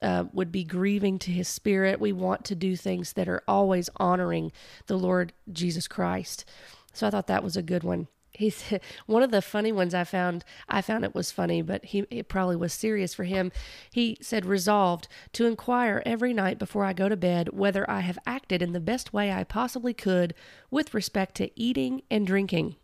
uh, 0.00 0.24
would 0.32 0.52
be 0.52 0.64
grieving 0.64 1.18
to 1.20 1.30
his 1.32 1.48
spirit. 1.48 2.00
We 2.00 2.12
want 2.12 2.44
to 2.46 2.54
do 2.54 2.76
things 2.76 3.14
that 3.14 3.28
are 3.28 3.42
always 3.48 3.90
honoring 3.96 4.52
the 4.86 4.98
Lord 4.98 5.32
Jesus 5.52 5.88
Christ. 5.88 6.44
So 6.92 7.06
I 7.06 7.10
thought 7.10 7.26
that 7.26 7.44
was 7.44 7.56
a 7.56 7.62
good 7.62 7.82
one 7.82 8.08
he's 8.34 8.64
one 9.06 9.22
of 9.22 9.30
the 9.30 9.42
funny 9.42 9.72
ones 9.72 9.94
I 9.94 10.04
found. 10.04 10.44
I 10.68 10.82
found 10.82 11.04
it 11.04 11.14
was 11.14 11.30
funny, 11.30 11.62
but 11.62 11.84
he 11.86 12.06
it 12.10 12.28
probably 12.28 12.56
was 12.56 12.72
serious 12.72 13.14
for 13.14 13.24
him. 13.24 13.52
He 13.90 14.16
said, 14.20 14.46
resolved 14.46 15.08
to 15.34 15.46
inquire 15.46 16.02
every 16.04 16.32
night 16.32 16.58
before 16.58 16.84
I 16.84 16.92
go 16.92 17.08
to 17.08 17.16
bed 17.16 17.50
whether 17.52 17.88
I 17.90 18.00
have 18.00 18.18
acted 18.26 18.62
in 18.62 18.72
the 18.72 18.80
best 18.80 19.12
way 19.12 19.32
I 19.32 19.44
possibly 19.44 19.94
could 19.94 20.34
with 20.70 20.94
respect 20.94 21.34
to 21.36 21.50
eating 21.60 22.02
and 22.10 22.26
drinking. 22.26 22.76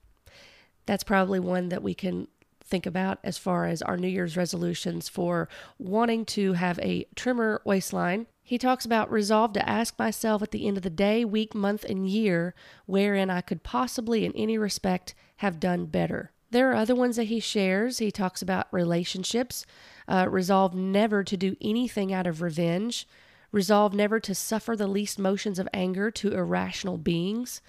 That's 0.86 1.04
probably 1.04 1.40
one 1.40 1.68
that 1.68 1.82
we 1.82 1.94
can 1.94 2.28
think 2.64 2.86
about 2.86 3.18
as 3.24 3.38
far 3.38 3.66
as 3.66 3.82
our 3.82 3.96
New 3.96 4.08
Year's 4.08 4.36
resolutions 4.36 5.08
for 5.08 5.48
wanting 5.78 6.24
to 6.26 6.52
have 6.54 6.78
a 6.80 7.06
trimmer 7.14 7.62
waistline. 7.64 8.26
He 8.48 8.56
talks 8.56 8.86
about 8.86 9.12
resolve 9.12 9.52
to 9.52 9.68
ask 9.68 9.98
myself 9.98 10.42
at 10.42 10.52
the 10.52 10.66
end 10.66 10.78
of 10.78 10.82
the 10.82 10.88
day, 10.88 11.22
week, 11.22 11.54
month, 11.54 11.84
and 11.84 12.08
year 12.08 12.54
wherein 12.86 13.28
I 13.28 13.42
could 13.42 13.62
possibly, 13.62 14.24
in 14.24 14.32
any 14.32 14.56
respect, 14.56 15.14
have 15.36 15.60
done 15.60 15.84
better. 15.84 16.32
There 16.50 16.70
are 16.70 16.74
other 16.74 16.94
ones 16.94 17.16
that 17.16 17.24
he 17.24 17.40
shares. 17.40 17.98
He 17.98 18.10
talks 18.10 18.40
about 18.40 18.72
relationships, 18.72 19.66
uh, 20.08 20.28
resolve 20.30 20.74
never 20.74 21.22
to 21.24 21.36
do 21.36 21.56
anything 21.60 22.10
out 22.10 22.26
of 22.26 22.40
revenge, 22.40 23.06
resolve 23.52 23.92
never 23.92 24.18
to 24.18 24.34
suffer 24.34 24.74
the 24.74 24.86
least 24.86 25.18
motions 25.18 25.58
of 25.58 25.68
anger 25.74 26.10
to 26.12 26.32
irrational 26.32 26.96
beings, 26.96 27.60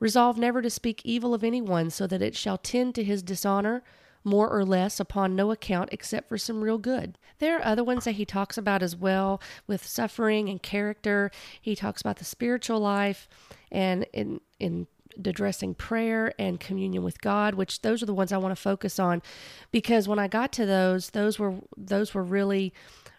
resolve 0.00 0.36
never 0.36 0.60
to 0.60 0.68
speak 0.68 1.00
evil 1.02 1.32
of 1.32 1.42
anyone 1.42 1.88
so 1.88 2.06
that 2.06 2.20
it 2.20 2.36
shall 2.36 2.58
tend 2.58 2.94
to 2.94 3.04
his 3.04 3.22
dishonor, 3.22 3.82
more 4.24 4.48
or 4.48 4.64
less 4.64 5.00
upon 5.00 5.34
no 5.34 5.50
account 5.50 5.88
except 5.92 6.28
for 6.28 6.38
some 6.38 6.60
real 6.60 6.78
good. 6.78 7.18
There 7.38 7.58
are 7.58 7.64
other 7.64 7.84
ones 7.84 8.04
that 8.04 8.12
he 8.12 8.24
talks 8.24 8.58
about 8.58 8.82
as 8.82 8.94
well 8.94 9.40
with 9.66 9.86
suffering 9.86 10.48
and 10.48 10.62
character. 10.62 11.30
He 11.60 11.74
talks 11.74 12.00
about 12.00 12.16
the 12.18 12.24
spiritual 12.24 12.80
life 12.80 13.28
and 13.70 14.06
in 14.12 14.40
in 14.58 14.86
addressing 15.24 15.74
prayer 15.74 16.32
and 16.38 16.60
communion 16.60 17.02
with 17.02 17.20
God, 17.20 17.54
which 17.54 17.82
those 17.82 18.02
are 18.02 18.06
the 18.06 18.14
ones 18.14 18.32
I 18.32 18.38
want 18.38 18.52
to 18.52 18.60
focus 18.60 18.98
on 18.98 19.22
because 19.70 20.06
when 20.06 20.18
I 20.18 20.28
got 20.28 20.52
to 20.52 20.66
those, 20.66 21.10
those 21.10 21.38
were 21.38 21.54
those 21.76 22.14
were 22.14 22.22
really 22.22 22.72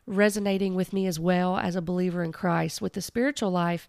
resonating 0.07 0.75
with 0.75 0.93
me 0.93 1.05
as 1.05 1.19
well 1.19 1.57
as 1.57 1.75
a 1.75 1.81
believer 1.81 2.23
in 2.23 2.31
Christ. 2.31 2.81
With 2.81 2.93
the 2.93 3.01
spiritual 3.01 3.51
life, 3.51 3.87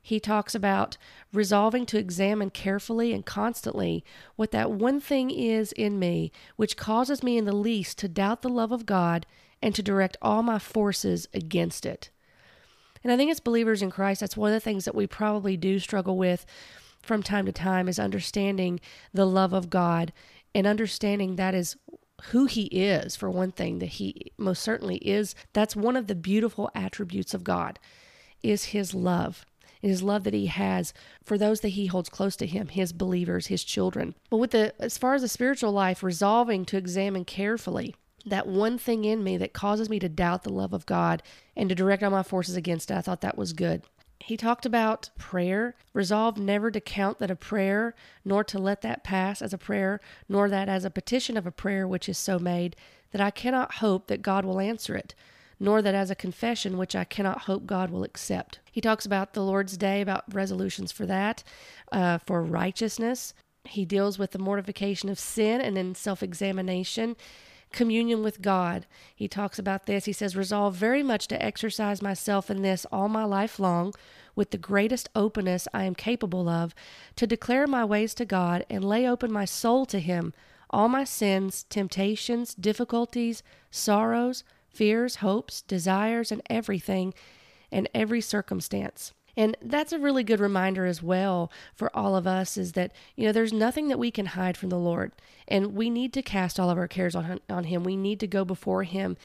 he 0.00 0.20
talks 0.20 0.54
about 0.54 0.96
resolving 1.32 1.84
to 1.86 1.98
examine 1.98 2.50
carefully 2.50 3.12
and 3.12 3.26
constantly 3.26 4.04
what 4.36 4.50
that 4.52 4.70
one 4.70 5.00
thing 5.00 5.30
is 5.30 5.72
in 5.72 5.98
me 5.98 6.32
which 6.56 6.76
causes 6.76 7.22
me 7.22 7.36
in 7.36 7.44
the 7.44 7.54
least 7.54 7.98
to 7.98 8.08
doubt 8.08 8.42
the 8.42 8.48
love 8.48 8.72
of 8.72 8.86
God 8.86 9.26
and 9.62 9.74
to 9.74 9.82
direct 9.82 10.16
all 10.22 10.42
my 10.42 10.58
forces 10.58 11.28
against 11.34 11.84
it. 11.84 12.10
And 13.02 13.12
I 13.12 13.16
think 13.16 13.30
as 13.30 13.40
believers 13.40 13.82
in 13.82 13.90
Christ, 13.90 14.20
that's 14.20 14.36
one 14.36 14.50
of 14.50 14.54
the 14.54 14.60
things 14.60 14.84
that 14.84 14.94
we 14.94 15.06
probably 15.06 15.56
do 15.56 15.78
struggle 15.78 16.16
with 16.16 16.44
from 17.02 17.22
time 17.22 17.46
to 17.46 17.52
time 17.52 17.88
is 17.88 17.98
understanding 17.98 18.80
the 19.12 19.26
love 19.26 19.52
of 19.52 19.70
God 19.70 20.12
and 20.54 20.66
understanding 20.66 21.36
that 21.36 21.54
is 21.54 21.76
who 22.30 22.46
he 22.46 22.64
is 22.64 23.14
for 23.14 23.30
one 23.30 23.52
thing 23.52 23.78
that 23.78 23.86
he 23.86 24.32
most 24.36 24.62
certainly 24.62 24.96
is 24.96 25.34
that's 25.52 25.76
one 25.76 25.96
of 25.96 26.08
the 26.08 26.16
beautiful 26.16 26.68
attributes 26.74 27.32
of 27.32 27.44
God 27.44 27.78
is 28.42 28.66
his 28.66 28.92
love 28.92 29.46
his 29.80 30.02
love 30.02 30.24
that 30.24 30.34
he 30.34 30.46
has 30.46 30.92
for 31.22 31.38
those 31.38 31.60
that 31.60 31.70
he 31.70 31.86
holds 31.86 32.08
close 32.08 32.36
to 32.36 32.46
him 32.46 32.68
his 32.68 32.92
believers 32.92 33.46
his 33.46 33.64
children. 33.64 34.14
But 34.30 34.38
with 34.38 34.50
the 34.50 34.74
as 34.78 34.98
far 34.98 35.14
as 35.14 35.22
the 35.22 35.28
spiritual 35.28 35.72
life 35.72 36.02
resolving 36.02 36.64
to 36.66 36.76
examine 36.76 37.24
carefully 37.24 37.94
that 38.26 38.46
one 38.46 38.78
thing 38.78 39.04
in 39.04 39.22
me 39.22 39.36
that 39.36 39.52
causes 39.52 39.88
me 39.88 39.98
to 39.98 40.08
doubt 40.08 40.42
the 40.42 40.52
love 40.52 40.72
of 40.72 40.86
God 40.86 41.22
and 41.56 41.68
to 41.68 41.74
direct 41.74 42.02
all 42.02 42.10
my 42.10 42.22
forces 42.22 42.56
against 42.56 42.90
it 42.90 42.96
I 42.96 43.00
thought 43.00 43.20
that 43.22 43.38
was 43.38 43.52
good. 43.52 43.82
He 44.20 44.36
talked 44.36 44.66
about 44.66 45.10
prayer, 45.16 45.76
resolved 45.94 46.38
never 46.38 46.70
to 46.70 46.80
count 46.80 47.18
that 47.18 47.30
a 47.30 47.36
prayer, 47.36 47.94
nor 48.24 48.42
to 48.44 48.58
let 48.58 48.82
that 48.82 49.04
pass 49.04 49.40
as 49.40 49.52
a 49.52 49.58
prayer, 49.58 50.00
nor 50.28 50.48
that 50.50 50.68
as 50.68 50.84
a 50.84 50.90
petition 50.90 51.36
of 51.36 51.46
a 51.46 51.52
prayer 51.52 51.86
which 51.86 52.08
is 52.08 52.18
so 52.18 52.38
made 52.38 52.74
that 53.12 53.20
I 53.20 53.30
cannot 53.30 53.76
hope 53.76 54.08
that 54.08 54.22
God 54.22 54.44
will 54.44 54.60
answer 54.60 54.96
it, 54.96 55.14
nor 55.60 55.82
that 55.82 55.94
as 55.94 56.10
a 56.10 56.14
confession 56.14 56.78
which 56.78 56.94
I 56.94 57.04
cannot 57.04 57.42
hope 57.42 57.66
God 57.66 57.90
will 57.90 58.04
accept. 58.04 58.60
He 58.70 58.80
talks 58.80 59.04
about 59.04 59.32
the 59.32 59.42
Lord's 59.42 59.76
Day, 59.76 60.00
about 60.00 60.32
resolutions 60.32 60.92
for 60.92 61.06
that, 61.06 61.42
uh, 61.90 62.18
for 62.18 62.42
righteousness. 62.42 63.34
He 63.64 63.84
deals 63.84 64.18
with 64.18 64.30
the 64.30 64.38
mortification 64.38 65.08
of 65.08 65.18
sin 65.18 65.60
and 65.60 65.76
then 65.76 65.94
self 65.94 66.22
examination 66.22 67.16
communion 67.72 68.22
with 68.22 68.42
God. 68.42 68.86
He 69.14 69.28
talks 69.28 69.58
about 69.58 69.86
this. 69.86 70.04
He 70.04 70.12
says, 70.12 70.36
Resolve 70.36 70.74
very 70.74 71.02
much 71.02 71.28
to 71.28 71.42
exercise 71.42 72.02
myself 72.02 72.50
in 72.50 72.62
this 72.62 72.86
all 72.90 73.08
my 73.08 73.24
life 73.24 73.58
long, 73.58 73.94
with 74.34 74.50
the 74.50 74.58
greatest 74.58 75.08
openness 75.14 75.66
I 75.74 75.84
am 75.84 75.94
capable 75.94 76.48
of 76.48 76.74
to 77.16 77.26
declare 77.26 77.66
my 77.66 77.84
ways 77.84 78.14
to 78.14 78.24
God 78.24 78.64
and 78.70 78.84
lay 78.84 79.06
open 79.08 79.32
my 79.32 79.44
soul 79.44 79.84
to 79.86 79.98
Him, 79.98 80.32
all 80.70 80.88
my 80.88 81.04
sins, 81.04 81.64
temptations, 81.68 82.54
difficulties, 82.54 83.42
sorrows, 83.70 84.44
fears, 84.68 85.16
hopes, 85.16 85.62
desires, 85.62 86.30
and 86.30 86.42
everything 86.48 87.14
and 87.70 87.88
every 87.94 88.20
circumstance. 88.20 89.12
And 89.36 89.56
that's 89.62 89.92
a 89.92 90.00
really 90.00 90.24
good 90.24 90.40
reminder 90.40 90.84
as 90.84 91.00
well 91.00 91.52
for 91.76 91.94
all 91.96 92.16
of 92.16 92.26
us 92.26 92.56
is 92.56 92.72
that, 92.72 92.92
you 93.14 93.24
know, 93.24 93.30
there's 93.30 93.52
nothing 93.52 93.86
that 93.86 93.98
we 93.98 94.10
can 94.10 94.26
hide 94.26 94.56
from 94.56 94.68
the 94.68 94.78
Lord. 94.78 95.12
And 95.46 95.74
we 95.74 95.90
need 95.90 96.12
to 96.14 96.22
cast 96.22 96.58
all 96.58 96.70
of 96.70 96.76
our 96.76 96.88
cares 96.88 97.14
on, 97.14 97.38
on 97.48 97.64
Him. 97.64 97.84
We 97.84 97.96
need 97.96 98.18
to 98.20 98.26
go 98.26 98.44
before 98.44 98.82
Him. 98.82 99.16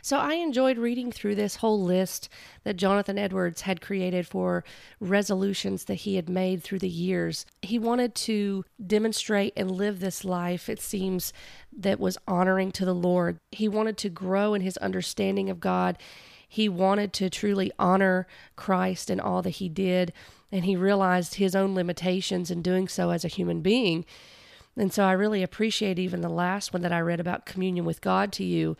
So 0.00 0.18
I 0.18 0.34
enjoyed 0.34 0.78
reading 0.78 1.12
through 1.12 1.34
this 1.34 1.56
whole 1.56 1.82
list 1.82 2.28
that 2.64 2.76
Jonathan 2.76 3.18
Edwards 3.18 3.62
had 3.62 3.80
created 3.80 4.26
for 4.26 4.64
resolutions 5.00 5.84
that 5.84 5.96
he 5.96 6.16
had 6.16 6.28
made 6.28 6.62
through 6.62 6.78
the 6.78 6.88
years. 6.88 7.44
He 7.60 7.78
wanted 7.78 8.14
to 8.14 8.64
demonstrate 8.84 9.52
and 9.56 9.70
live 9.70 10.00
this 10.00 10.24
life, 10.24 10.68
it 10.68 10.80
seems, 10.80 11.32
that 11.76 12.00
was 12.00 12.18
honoring 12.26 12.72
to 12.72 12.84
the 12.84 12.94
Lord. 12.94 13.38
He 13.50 13.68
wanted 13.68 13.96
to 13.98 14.08
grow 14.08 14.54
in 14.54 14.62
his 14.62 14.76
understanding 14.78 15.50
of 15.50 15.60
God 15.60 15.98
he 16.52 16.68
wanted 16.68 17.14
to 17.14 17.30
truly 17.30 17.72
honor 17.78 18.26
Christ 18.56 19.08
and 19.08 19.18
all 19.18 19.40
that 19.40 19.48
he 19.52 19.70
did, 19.70 20.12
and 20.52 20.66
he 20.66 20.76
realized 20.76 21.36
his 21.36 21.56
own 21.56 21.74
limitations 21.74 22.50
in 22.50 22.60
doing 22.60 22.88
so 22.88 23.08
as 23.08 23.24
a 23.24 23.28
human 23.28 23.62
being. 23.62 24.04
And 24.76 24.92
so 24.92 25.04
I 25.04 25.12
really 25.12 25.42
appreciate 25.42 25.98
even 25.98 26.20
the 26.20 26.28
last 26.28 26.74
one 26.74 26.82
that 26.82 26.92
I 26.92 27.00
read 27.00 27.20
about 27.20 27.46
communion 27.46 27.86
with 27.86 28.02
God 28.02 28.32
to 28.32 28.44
you. 28.44 28.76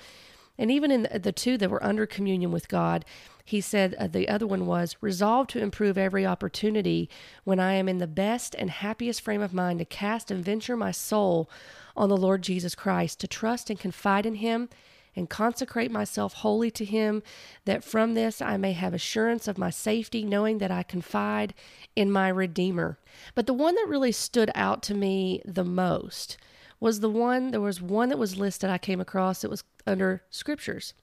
And 0.62 0.70
even 0.70 0.92
in 0.92 1.08
the 1.12 1.32
two 1.32 1.58
that 1.58 1.70
were 1.72 1.82
under 1.82 2.06
communion 2.06 2.52
with 2.52 2.68
God, 2.68 3.04
he 3.44 3.60
said 3.60 3.96
uh, 3.98 4.06
the 4.06 4.28
other 4.28 4.46
one 4.46 4.64
was 4.64 4.96
resolved 5.00 5.50
to 5.50 5.60
improve 5.60 5.98
every 5.98 6.24
opportunity 6.24 7.10
when 7.42 7.58
I 7.58 7.72
am 7.72 7.88
in 7.88 7.98
the 7.98 8.06
best 8.06 8.54
and 8.56 8.70
happiest 8.70 9.22
frame 9.22 9.42
of 9.42 9.52
mind 9.52 9.80
to 9.80 9.84
cast 9.84 10.30
and 10.30 10.44
venture 10.44 10.76
my 10.76 10.92
soul 10.92 11.50
on 11.96 12.08
the 12.08 12.16
Lord 12.16 12.42
Jesus 12.42 12.76
Christ, 12.76 13.18
to 13.18 13.26
trust 13.26 13.70
and 13.70 13.80
confide 13.80 14.24
in 14.24 14.36
him 14.36 14.68
and 15.16 15.28
consecrate 15.28 15.90
myself 15.90 16.34
wholly 16.34 16.70
to 16.70 16.84
Him, 16.84 17.22
that 17.64 17.84
from 17.84 18.14
this 18.14 18.40
I 18.40 18.56
may 18.56 18.72
have 18.72 18.94
assurance 18.94 19.46
of 19.46 19.58
my 19.58 19.68
safety, 19.68 20.24
knowing 20.24 20.58
that 20.58 20.70
I 20.70 20.84
confide 20.84 21.54
in 21.94 22.10
my 22.10 22.28
Redeemer. 22.28 22.98
But 23.34 23.46
the 23.46 23.52
one 23.52 23.74
that 23.74 23.88
really 23.88 24.12
stood 24.12 24.50
out 24.54 24.82
to 24.84 24.94
me 24.94 25.42
the 25.44 25.64
most 25.64 26.38
was 26.82 26.98
the 26.98 27.08
one, 27.08 27.52
there 27.52 27.60
was 27.60 27.80
one 27.80 28.08
that 28.08 28.18
was 28.18 28.36
listed 28.36 28.68
I 28.68 28.76
came 28.76 29.00
across, 29.00 29.44
it 29.44 29.50
was 29.50 29.62
under 29.86 30.24
Scriptures. 30.30 30.94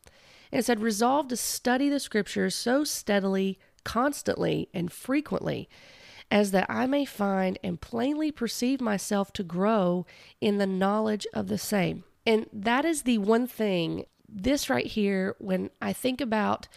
And 0.52 0.60
it 0.60 0.66
said, 0.66 0.82
Resolve 0.82 1.30
to 1.30 1.38
study 1.38 1.88
the 1.88 2.02
Scriptures 2.02 2.54
so 2.54 2.84
steadily, 2.84 3.58
constantly, 3.86 4.68
and 4.74 4.92
frequently 4.92 5.70
as 6.30 6.52
that 6.52 6.66
I 6.70 6.86
may 6.86 7.06
find 7.06 7.58
and 7.64 7.80
plainly 7.80 8.30
perceive 8.30 8.82
myself 8.82 9.32
to 9.34 9.44
grow 9.44 10.06
in 10.42 10.58
the 10.58 10.68
knowledge 10.68 11.26
of 11.34 11.48
the 11.48 11.58
same. 11.58 12.04
And 12.26 12.48
that 12.52 12.84
is 12.84 13.04
the 13.04 13.18
one 13.18 13.48
thing, 13.48 14.06
this 14.28 14.70
right 14.70 14.86
here, 14.86 15.38
when 15.40 15.70
I 15.82 15.94
think 15.94 16.20
about 16.20 16.68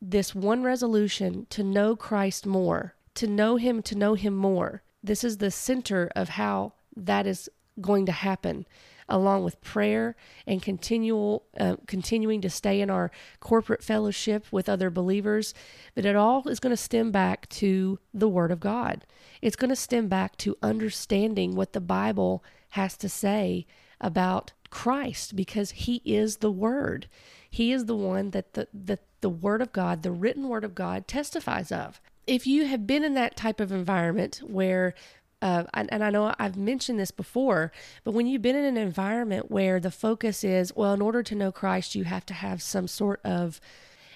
this 0.00 0.34
one 0.34 0.62
resolution 0.62 1.46
to 1.50 1.62
know 1.62 1.94
Christ 1.94 2.46
more, 2.46 2.94
to 3.16 3.26
know 3.26 3.56
Him, 3.56 3.82
to 3.82 3.94
know 3.94 4.14
Him 4.14 4.34
more, 4.34 4.82
this 5.02 5.22
is 5.22 5.36
the 5.36 5.50
center 5.50 6.10
of 6.16 6.30
how 6.30 6.72
that 6.96 7.26
is 7.26 7.50
going 7.80 8.06
to 8.06 8.12
happen 8.12 8.66
along 9.10 9.42
with 9.42 9.60
prayer 9.62 10.14
and 10.46 10.62
continual 10.62 11.44
uh, 11.58 11.76
continuing 11.86 12.40
to 12.42 12.50
stay 12.50 12.80
in 12.80 12.90
our 12.90 13.10
corporate 13.40 13.82
fellowship 13.82 14.44
with 14.50 14.68
other 14.68 14.90
believers 14.90 15.54
but 15.94 16.04
it 16.04 16.14
all 16.14 16.46
is 16.48 16.60
going 16.60 16.72
to 16.72 16.76
stem 16.76 17.10
back 17.10 17.48
to 17.48 17.98
the 18.12 18.28
word 18.28 18.52
of 18.52 18.60
god 18.60 19.06
it's 19.40 19.56
going 19.56 19.70
to 19.70 19.76
stem 19.76 20.08
back 20.08 20.36
to 20.36 20.56
understanding 20.62 21.54
what 21.54 21.72
the 21.72 21.80
bible 21.80 22.44
has 22.70 22.96
to 22.96 23.08
say 23.08 23.66
about 24.00 24.52
Christ 24.70 25.36
because 25.36 25.70
he 25.72 26.02
is 26.04 26.36
the 26.36 26.50
word. 26.50 27.08
He 27.48 27.72
is 27.72 27.86
the 27.86 27.96
one 27.96 28.30
that 28.30 28.54
the, 28.54 28.68
the, 28.72 28.98
the 29.20 29.30
word 29.30 29.62
of 29.62 29.72
God, 29.72 30.02
the 30.02 30.12
written 30.12 30.48
word 30.48 30.64
of 30.64 30.74
God 30.74 31.08
testifies 31.08 31.72
of. 31.72 32.00
If 32.26 32.46
you 32.46 32.66
have 32.66 32.86
been 32.86 33.04
in 33.04 33.14
that 33.14 33.36
type 33.36 33.58
of 33.60 33.72
environment 33.72 34.42
where 34.44 34.94
uh, 35.40 35.64
and, 35.74 35.92
and, 35.92 36.02
I 36.02 36.10
know 36.10 36.34
I've 36.38 36.56
mentioned 36.56 36.98
this 36.98 37.12
before, 37.12 37.70
but 38.02 38.10
when 38.10 38.26
you've 38.26 38.42
been 38.42 38.56
in 38.56 38.64
an 38.64 38.76
environment 38.76 39.50
where 39.50 39.78
the 39.78 39.90
focus 39.90 40.42
is, 40.42 40.74
well, 40.74 40.92
in 40.94 41.00
order 41.00 41.22
to 41.22 41.34
know 41.34 41.52
Christ, 41.52 41.94
you 41.94 42.04
have 42.04 42.26
to 42.26 42.34
have 42.34 42.60
some 42.60 42.88
sort 42.88 43.20
of 43.24 43.60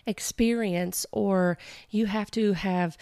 experience 0.05 1.07
or 1.13 1.59
you 1.91 2.07
have 2.07 2.29
to 2.33 2.55
have 2.55 2.99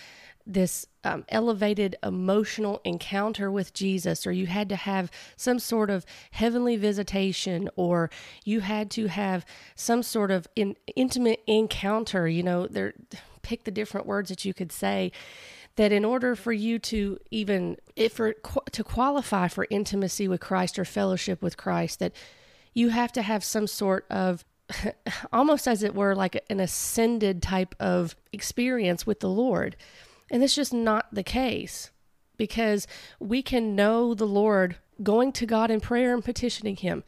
this 0.47 0.87
um, 1.05 1.25
elevated 1.29 1.97
emotional 2.03 2.81
encounter 2.85 3.51
with 3.51 3.73
Jesus, 3.73 4.27
or 4.27 4.33
you 4.33 4.47
had 4.47 4.69
to 4.69 4.77
have 4.77 5.11
some 5.37 5.59
sort 5.59 5.91
of 5.91 6.05
heavenly 6.33 6.77
visitation, 6.77 7.71
or 7.77 8.11
you 8.45 8.61
had 8.61 8.91
to 8.93 9.07
have 9.07 9.47
some 9.75 10.03
sort 10.03 10.31
of 10.31 10.47
in, 10.57 10.77
intimate 10.97 11.43
encounter. 11.47 12.29
You 12.29 12.43
know, 12.43 12.67
there 12.67 12.95
pick 13.43 13.65
the 13.65 13.71
different 13.71 14.07
words 14.07 14.29
that 14.29 14.45
you 14.45 14.53
could 14.53 14.73
say. 14.73 15.13
That 15.77 15.93
in 15.93 16.05
order 16.05 16.35
for 16.35 16.53
you 16.53 16.79
to 16.81 17.19
even 17.31 17.77
if 17.97 18.15
for 18.15 18.35
to 18.73 18.85
qualify 18.85 19.49
for 19.49 19.67
intimacy 19.71 20.29
with 20.29 20.41
Christ 20.41 20.79
or 20.79 20.85
fellowship 20.85 21.43
with 21.43 21.57
Christ, 21.57 22.01
that 22.01 22.13
you 22.75 22.91
have 22.91 23.13
to 23.13 23.23
have 23.23 23.43
some 23.43 23.67
sort 23.67 24.07
of 24.11 24.45
almost 25.33 25.67
as 25.67 25.83
it 25.83 25.95
were 25.95 26.15
like 26.15 26.43
an 26.49 26.61
ascended 26.61 27.43
type 27.43 27.75
of 27.81 28.17
experience 28.33 29.07
with 29.07 29.21
the 29.21 29.29
Lord. 29.29 29.77
And 30.31 30.43
that's 30.43 30.55
just 30.55 30.73
not 30.73 31.13
the 31.13 31.25
case 31.25 31.91
because 32.37 32.87
we 33.19 33.43
can 33.43 33.75
know 33.75 34.15
the 34.15 34.27
Lord 34.27 34.77
going 35.03 35.33
to 35.33 35.47
God 35.47 35.71
in 35.71 35.81
prayer 35.81 36.15
and 36.15 36.25
petitioning 36.25 36.77
Him, 36.77 37.05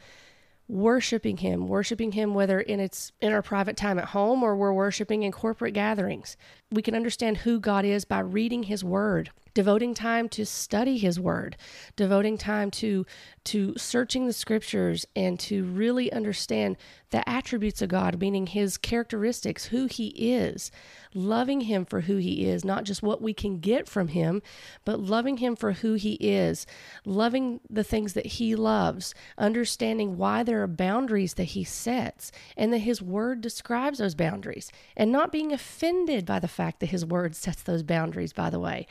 worshiping 0.67 1.37
Him, 1.37 1.67
worshiping 1.67 2.13
Him 2.13 2.33
whether 2.33 2.59
in 2.59 2.79
its 2.79 3.11
in 3.21 3.31
our 3.31 3.41
private 3.41 3.77
time 3.77 3.99
at 3.99 4.05
home 4.05 4.43
or 4.43 4.55
we're 4.55 4.73
worshiping 4.73 5.23
in 5.23 5.31
corporate 5.31 5.73
gatherings. 5.73 6.37
We 6.71 6.81
can 6.81 6.95
understand 6.95 7.37
who 7.37 7.59
God 7.59 7.85
is 7.85 8.05
by 8.05 8.19
reading 8.19 8.63
His 8.63 8.83
Word 8.83 9.31
devoting 9.53 9.93
time 9.93 10.27
to 10.27 10.45
study 10.45 10.97
his 10.97 11.19
word 11.19 11.55
devoting 11.95 12.37
time 12.37 12.71
to 12.71 13.05
to 13.43 13.73
searching 13.77 14.25
the 14.25 14.33
scriptures 14.33 15.05
and 15.15 15.39
to 15.39 15.63
really 15.65 16.11
understand 16.11 16.75
the 17.11 17.27
attributes 17.29 17.81
of 17.81 17.89
god 17.89 18.19
meaning 18.19 18.47
his 18.47 18.77
characteristics 18.77 19.65
who 19.65 19.85
he 19.85 20.07
is 20.07 20.71
loving 21.13 21.61
him 21.61 21.85
for 21.85 22.01
who 22.01 22.17
he 22.17 22.45
is 22.45 22.65
not 22.65 22.83
just 22.83 23.03
what 23.03 23.21
we 23.21 23.33
can 23.33 23.59
get 23.59 23.87
from 23.87 24.07
him 24.09 24.41
but 24.85 24.99
loving 24.99 25.37
him 25.37 25.55
for 25.55 25.73
who 25.73 25.93
he 25.93 26.13
is 26.13 26.65
loving 27.05 27.59
the 27.69 27.83
things 27.83 28.13
that 28.13 28.25
he 28.25 28.55
loves 28.55 29.13
understanding 29.37 30.17
why 30.17 30.41
there 30.41 30.63
are 30.63 30.67
boundaries 30.67 31.35
that 31.35 31.43
he 31.43 31.63
sets 31.63 32.31
and 32.57 32.73
that 32.73 32.79
his 32.79 33.01
word 33.01 33.41
describes 33.41 33.99
those 33.99 34.15
boundaries 34.15 34.71
and 34.97 35.11
not 35.11 35.31
being 35.31 35.53
offended 35.53 36.25
by 36.25 36.39
the 36.39 36.47
fact 36.47 36.79
that 36.79 36.87
his 36.87 37.05
word 37.05 37.35
sets 37.35 37.61
those 37.61 37.83
boundaries 37.83 38.33
by 38.33 38.49
the 38.49 38.59
way 38.59 38.87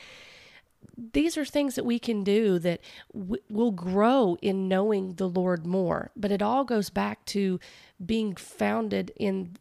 these 0.96 1.36
are 1.36 1.44
things 1.44 1.74
that 1.74 1.84
we 1.84 1.98
can 1.98 2.24
do 2.24 2.58
that 2.60 2.80
w- 3.12 3.42
will 3.48 3.70
grow 3.70 4.36
in 4.42 4.68
knowing 4.68 5.14
the 5.14 5.28
Lord 5.28 5.66
more. 5.66 6.10
But 6.16 6.32
it 6.32 6.42
all 6.42 6.64
goes 6.64 6.90
back 6.90 7.24
to 7.26 7.58
being 8.04 8.36
founded 8.36 9.12
in 9.16 9.56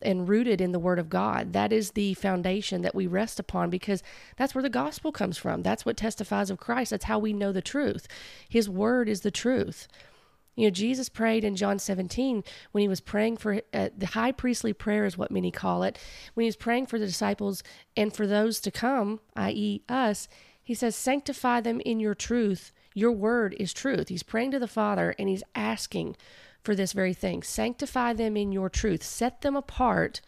and 0.00 0.28
rooted 0.28 0.60
in 0.60 0.72
the 0.72 0.78
Word 0.78 0.98
of 0.98 1.08
God. 1.08 1.52
That 1.52 1.72
is 1.72 1.92
the 1.92 2.14
foundation 2.14 2.82
that 2.82 2.94
we 2.94 3.06
rest 3.06 3.40
upon 3.40 3.70
because 3.70 4.02
that's 4.36 4.54
where 4.54 4.62
the 4.62 4.68
gospel 4.68 5.10
comes 5.10 5.36
from. 5.36 5.62
That's 5.62 5.84
what 5.84 5.96
testifies 5.96 6.50
of 6.50 6.58
Christ. 6.58 6.90
That's 6.90 7.06
how 7.06 7.18
we 7.18 7.32
know 7.32 7.52
the 7.52 7.62
truth. 7.62 8.06
His 8.48 8.68
Word 8.68 9.08
is 9.08 9.22
the 9.22 9.30
truth. 9.30 9.88
You 10.58 10.64
know, 10.64 10.70
Jesus 10.70 11.08
prayed 11.08 11.44
in 11.44 11.54
John 11.54 11.78
17 11.78 12.42
when 12.72 12.82
he 12.82 12.88
was 12.88 13.00
praying 13.00 13.36
for 13.36 13.60
uh, 13.72 13.90
the 13.96 14.06
high 14.06 14.32
priestly 14.32 14.72
prayer, 14.72 15.04
is 15.04 15.16
what 15.16 15.30
many 15.30 15.52
call 15.52 15.84
it. 15.84 15.98
When 16.34 16.42
he 16.42 16.48
was 16.48 16.56
praying 16.56 16.86
for 16.86 16.98
the 16.98 17.06
disciples 17.06 17.62
and 17.96 18.12
for 18.12 18.26
those 18.26 18.58
to 18.60 18.72
come, 18.72 19.20
i.e., 19.36 19.82
us, 19.88 20.26
he 20.68 20.74
says, 20.74 20.94
Sanctify 20.94 21.62
them 21.62 21.80
in 21.80 21.98
your 21.98 22.14
truth. 22.14 22.72
Your 22.92 23.10
word 23.10 23.56
is 23.58 23.72
truth. 23.72 24.08
He's 24.10 24.22
praying 24.22 24.50
to 24.50 24.58
the 24.58 24.68
Father 24.68 25.14
and 25.18 25.26
he's 25.26 25.42
asking 25.54 26.14
for 26.62 26.74
this 26.74 26.92
very 26.92 27.14
thing. 27.14 27.42
Sanctify 27.42 28.12
them 28.12 28.36
in 28.36 28.52
your 28.52 28.68
truth. 28.68 29.02
Set 29.02 29.40
them 29.40 29.56
apart 29.56 30.20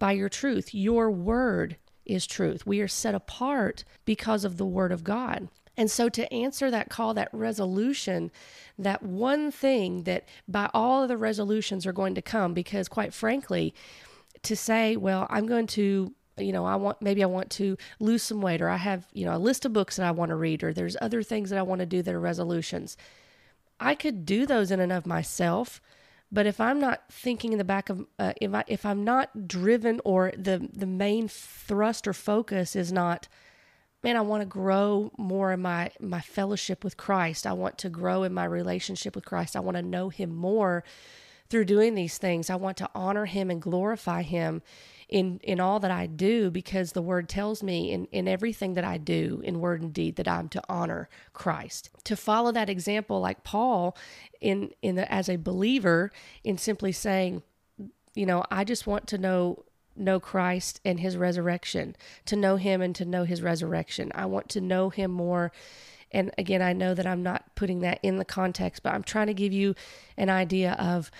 by 0.00 0.10
your 0.10 0.28
truth. 0.28 0.74
Your 0.74 1.08
word 1.08 1.76
is 2.04 2.26
truth. 2.26 2.66
We 2.66 2.80
are 2.80 2.88
set 2.88 3.14
apart 3.14 3.84
because 4.04 4.44
of 4.44 4.56
the 4.56 4.66
word 4.66 4.90
of 4.90 5.04
God. 5.04 5.46
And 5.76 5.88
so, 5.88 6.08
to 6.08 6.34
answer 6.34 6.68
that 6.72 6.90
call, 6.90 7.14
that 7.14 7.28
resolution, 7.32 8.32
that 8.76 9.04
one 9.04 9.52
thing 9.52 10.02
that 10.02 10.26
by 10.48 10.68
all 10.74 11.04
of 11.04 11.08
the 11.08 11.16
resolutions 11.16 11.86
are 11.86 11.92
going 11.92 12.16
to 12.16 12.22
come, 12.22 12.54
because 12.54 12.88
quite 12.88 13.14
frankly, 13.14 13.72
to 14.42 14.56
say, 14.56 14.96
well, 14.96 15.28
I'm 15.30 15.46
going 15.46 15.68
to 15.68 16.12
you 16.40 16.52
know, 16.52 16.64
I 16.66 16.76
want 16.76 17.00
maybe 17.02 17.22
I 17.22 17.26
want 17.26 17.50
to 17.52 17.76
lose 18.00 18.22
some 18.22 18.40
weight 18.42 18.60
or 18.62 18.68
I 18.68 18.76
have, 18.78 19.06
you 19.12 19.24
know, 19.24 19.36
a 19.36 19.38
list 19.38 19.64
of 19.64 19.72
books 19.72 19.96
that 19.96 20.06
I 20.06 20.10
want 20.12 20.30
to 20.30 20.36
read 20.36 20.62
or 20.62 20.72
there's 20.72 20.96
other 21.00 21.22
things 21.22 21.50
that 21.50 21.58
I 21.58 21.62
want 21.62 21.80
to 21.80 21.86
do 21.86 22.02
that 22.02 22.14
are 22.14 22.20
resolutions. 22.20 22.96
I 23.80 23.94
could 23.94 24.26
do 24.26 24.46
those 24.46 24.70
in 24.70 24.80
and 24.80 24.92
of 24.92 25.06
myself, 25.06 25.80
But 26.30 26.46
if 26.46 26.60
I'm 26.60 26.78
not 26.80 27.04
thinking 27.10 27.52
in 27.52 27.58
the 27.58 27.64
back 27.64 27.88
of, 27.88 28.06
uh, 28.18 28.34
if 28.40 28.52
I 28.54 28.64
if 28.66 28.84
I'm 28.84 29.04
not 29.04 29.48
driven 29.48 30.00
or 30.04 30.32
the 30.36 30.68
the 30.72 30.86
main 30.86 31.28
thrust 31.28 32.06
or 32.06 32.12
focus 32.12 32.76
is 32.76 32.92
not, 32.92 33.28
man, 34.02 34.16
I 34.16 34.20
want 34.20 34.42
to 34.42 34.46
grow 34.46 35.10
more 35.18 35.52
in 35.52 35.60
my 35.62 35.90
my 36.00 36.20
fellowship 36.20 36.84
with 36.84 36.96
Christ. 36.98 37.46
I 37.46 37.52
want 37.54 37.78
to 37.78 37.88
grow 37.90 38.24
in 38.24 38.34
my 38.34 38.44
relationship 38.44 39.14
with 39.14 39.24
Christ. 39.24 39.56
I 39.56 39.60
want 39.60 39.76
to 39.76 39.82
know 39.82 40.10
Him 40.10 40.34
more 40.34 40.84
through 41.50 41.64
doing 41.64 41.94
these 41.94 42.18
things. 42.18 42.50
I 42.50 42.56
want 42.56 42.76
to 42.78 42.90
honor 42.94 43.26
Him 43.26 43.50
and 43.50 43.60
glorify 43.60 44.22
Him 44.22 44.62
in 45.08 45.40
in 45.42 45.58
all 45.58 45.80
that 45.80 45.90
I 45.90 46.06
do 46.06 46.50
because 46.50 46.92
the 46.92 47.02
word 47.02 47.28
tells 47.28 47.62
me 47.62 47.90
in 47.92 48.06
in 48.06 48.28
everything 48.28 48.74
that 48.74 48.84
I 48.84 48.98
do 48.98 49.40
in 49.44 49.60
word 49.60 49.80
and 49.80 49.92
deed 49.92 50.16
that 50.16 50.28
I'm 50.28 50.48
to 50.50 50.62
honor 50.68 51.08
Christ. 51.32 51.90
To 52.04 52.16
follow 52.16 52.52
that 52.52 52.68
example 52.68 53.20
like 53.20 53.42
Paul 53.42 53.96
in 54.40 54.70
in 54.82 54.96
the, 54.96 55.10
as 55.10 55.28
a 55.28 55.36
believer 55.36 56.12
in 56.44 56.58
simply 56.58 56.92
saying, 56.92 57.42
you 58.14 58.26
know, 58.26 58.44
I 58.50 58.64
just 58.64 58.86
want 58.86 59.06
to 59.08 59.18
know 59.18 59.64
know 59.96 60.20
Christ 60.20 60.80
and 60.84 61.00
his 61.00 61.16
resurrection, 61.16 61.96
to 62.26 62.36
know 62.36 62.56
him 62.56 62.82
and 62.82 62.94
to 62.96 63.04
know 63.04 63.24
his 63.24 63.42
resurrection. 63.42 64.12
I 64.14 64.26
want 64.26 64.48
to 64.50 64.60
know 64.60 64.90
him 64.90 65.10
more 65.10 65.52
and 66.10 66.32
again, 66.38 66.62
I 66.62 66.72
know 66.72 66.94
that 66.94 67.06
I'm 67.06 67.22
not 67.22 67.54
putting 67.54 67.80
that 67.80 68.00
in 68.02 68.16
the 68.16 68.24
context, 68.24 68.82
but 68.82 68.94
I'm 68.94 69.02
trying 69.02 69.26
to 69.26 69.34
give 69.34 69.52
you 69.52 69.74
an 70.16 70.30
idea 70.30 70.72
of 70.72 71.10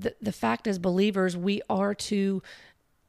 the, 0.00 0.14
the 0.20 0.32
fact 0.32 0.66
as 0.66 0.78
believers, 0.78 1.36
we 1.36 1.62
are 1.68 1.94
to 1.94 2.42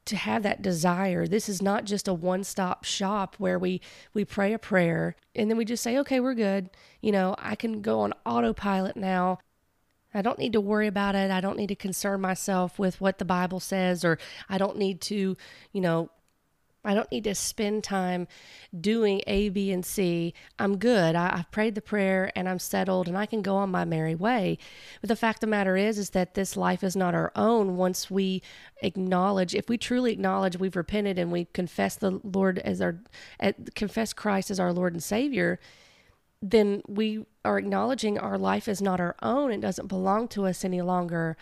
to 0.06 0.16
have 0.16 0.42
that 0.42 0.60
desire. 0.60 1.26
This 1.26 1.48
is 1.48 1.62
not 1.62 1.86
just 1.86 2.06
a 2.06 2.12
one-stop 2.12 2.84
shop 2.84 3.36
where 3.38 3.58
we 3.58 3.80
we 4.12 4.24
pray 4.24 4.52
a 4.52 4.58
prayer 4.58 5.16
and 5.34 5.50
then 5.50 5.56
we 5.56 5.64
just 5.64 5.82
say, 5.82 5.96
"Okay, 5.98 6.20
we're 6.20 6.34
good." 6.34 6.70
You 7.00 7.12
know, 7.12 7.34
I 7.38 7.54
can 7.54 7.80
go 7.80 8.00
on 8.00 8.12
autopilot 8.26 8.96
now. 8.96 9.38
I 10.12 10.22
don't 10.22 10.38
need 10.38 10.52
to 10.52 10.60
worry 10.60 10.86
about 10.86 11.14
it. 11.16 11.30
I 11.30 11.40
don't 11.40 11.56
need 11.56 11.68
to 11.68 11.74
concern 11.74 12.20
myself 12.20 12.78
with 12.78 13.00
what 13.00 13.18
the 13.18 13.24
Bible 13.24 13.60
says 13.60 14.04
or 14.04 14.18
I 14.48 14.58
don't 14.58 14.76
need 14.76 15.00
to, 15.02 15.36
you 15.72 15.80
know, 15.80 16.10
I 16.84 16.94
don't 16.94 17.10
need 17.10 17.24
to 17.24 17.34
spend 17.34 17.82
time 17.82 18.28
doing 18.78 19.22
A, 19.26 19.48
B, 19.48 19.72
and 19.72 19.84
C. 19.84 20.34
I'm 20.58 20.76
good. 20.78 21.14
I, 21.14 21.38
have 21.38 21.50
prayed 21.50 21.74
the 21.74 21.80
prayer 21.80 22.30
and 22.36 22.48
I'm 22.48 22.58
settled 22.58 23.08
and 23.08 23.16
I 23.16 23.26
can 23.26 23.42
go 23.42 23.56
on 23.56 23.70
my 23.70 23.84
merry 23.84 24.14
way. 24.14 24.58
But 25.00 25.08
the 25.08 25.16
fact 25.16 25.38
of 25.38 25.40
the 25.42 25.46
matter 25.48 25.76
is, 25.76 25.98
is 25.98 26.10
that 26.10 26.34
this 26.34 26.56
life 26.56 26.84
is 26.84 26.94
not 26.94 27.14
our 27.14 27.32
own 27.34 27.76
once 27.76 28.10
we 28.10 28.42
acknowledge, 28.82 29.54
if 29.54 29.68
we 29.68 29.78
truly 29.78 30.12
acknowledge 30.12 30.58
we've 30.58 30.76
repented 30.76 31.18
and 31.18 31.32
we 31.32 31.46
confess 31.46 31.96
the 31.96 32.20
Lord 32.22 32.58
as 32.58 32.80
our, 32.80 33.00
eh, 33.40 33.52
confess 33.74 34.12
Christ 34.12 34.50
as 34.50 34.60
our 34.60 34.72
Lord 34.72 34.92
and 34.92 35.02
Savior, 35.02 35.58
then 36.42 36.82
we 36.86 37.24
are 37.44 37.58
acknowledging 37.58 38.18
our 38.18 38.36
life 38.36 38.68
is 38.68 38.82
not 38.82 39.00
our 39.00 39.16
own. 39.22 39.50
It 39.50 39.62
doesn't 39.62 39.86
belong 39.86 40.28
to 40.28 40.46
us 40.46 40.64
any 40.64 40.82
longer. 40.82 41.38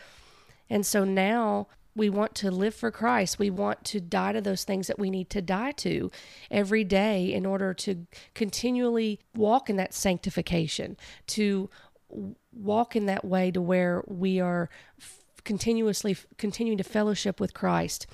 And 0.70 0.87
so 0.87 1.04
now 1.04 1.66
we 1.94 2.08
want 2.08 2.34
to 2.37 2.50
live 2.50 2.75
for 2.75 2.90
Christ. 2.90 3.38
We 3.38 3.50
want 3.50 3.84
to 3.87 4.00
die 4.00 4.32
to 4.32 4.40
those 4.40 4.64
things 4.64 4.87
that 4.87 4.99
we 4.99 5.11
need 5.11 5.30
to 5.30 5.42
die 5.42 5.72
to 5.72 6.11
every 6.50 6.84
day 6.84 7.32
in 7.32 7.44
order 7.44 7.75
to 7.75 8.06
continually 8.34 9.20
walk 9.34 9.68
in 9.68 9.76
that 9.76 9.92
sanctification, 9.92 10.96
to 11.28 11.68
walk 12.52 12.96
in 12.96 13.06
that 13.06 13.25
way 13.25 13.50
to 13.50 13.61
where 13.61 14.02
we 14.06 14.40
are 14.40 14.68
continuously 15.44 16.16
continuing 16.38 16.78
to 16.78 16.84
fellowship 16.84 17.40
with 17.40 17.52
Christ. 17.52 18.06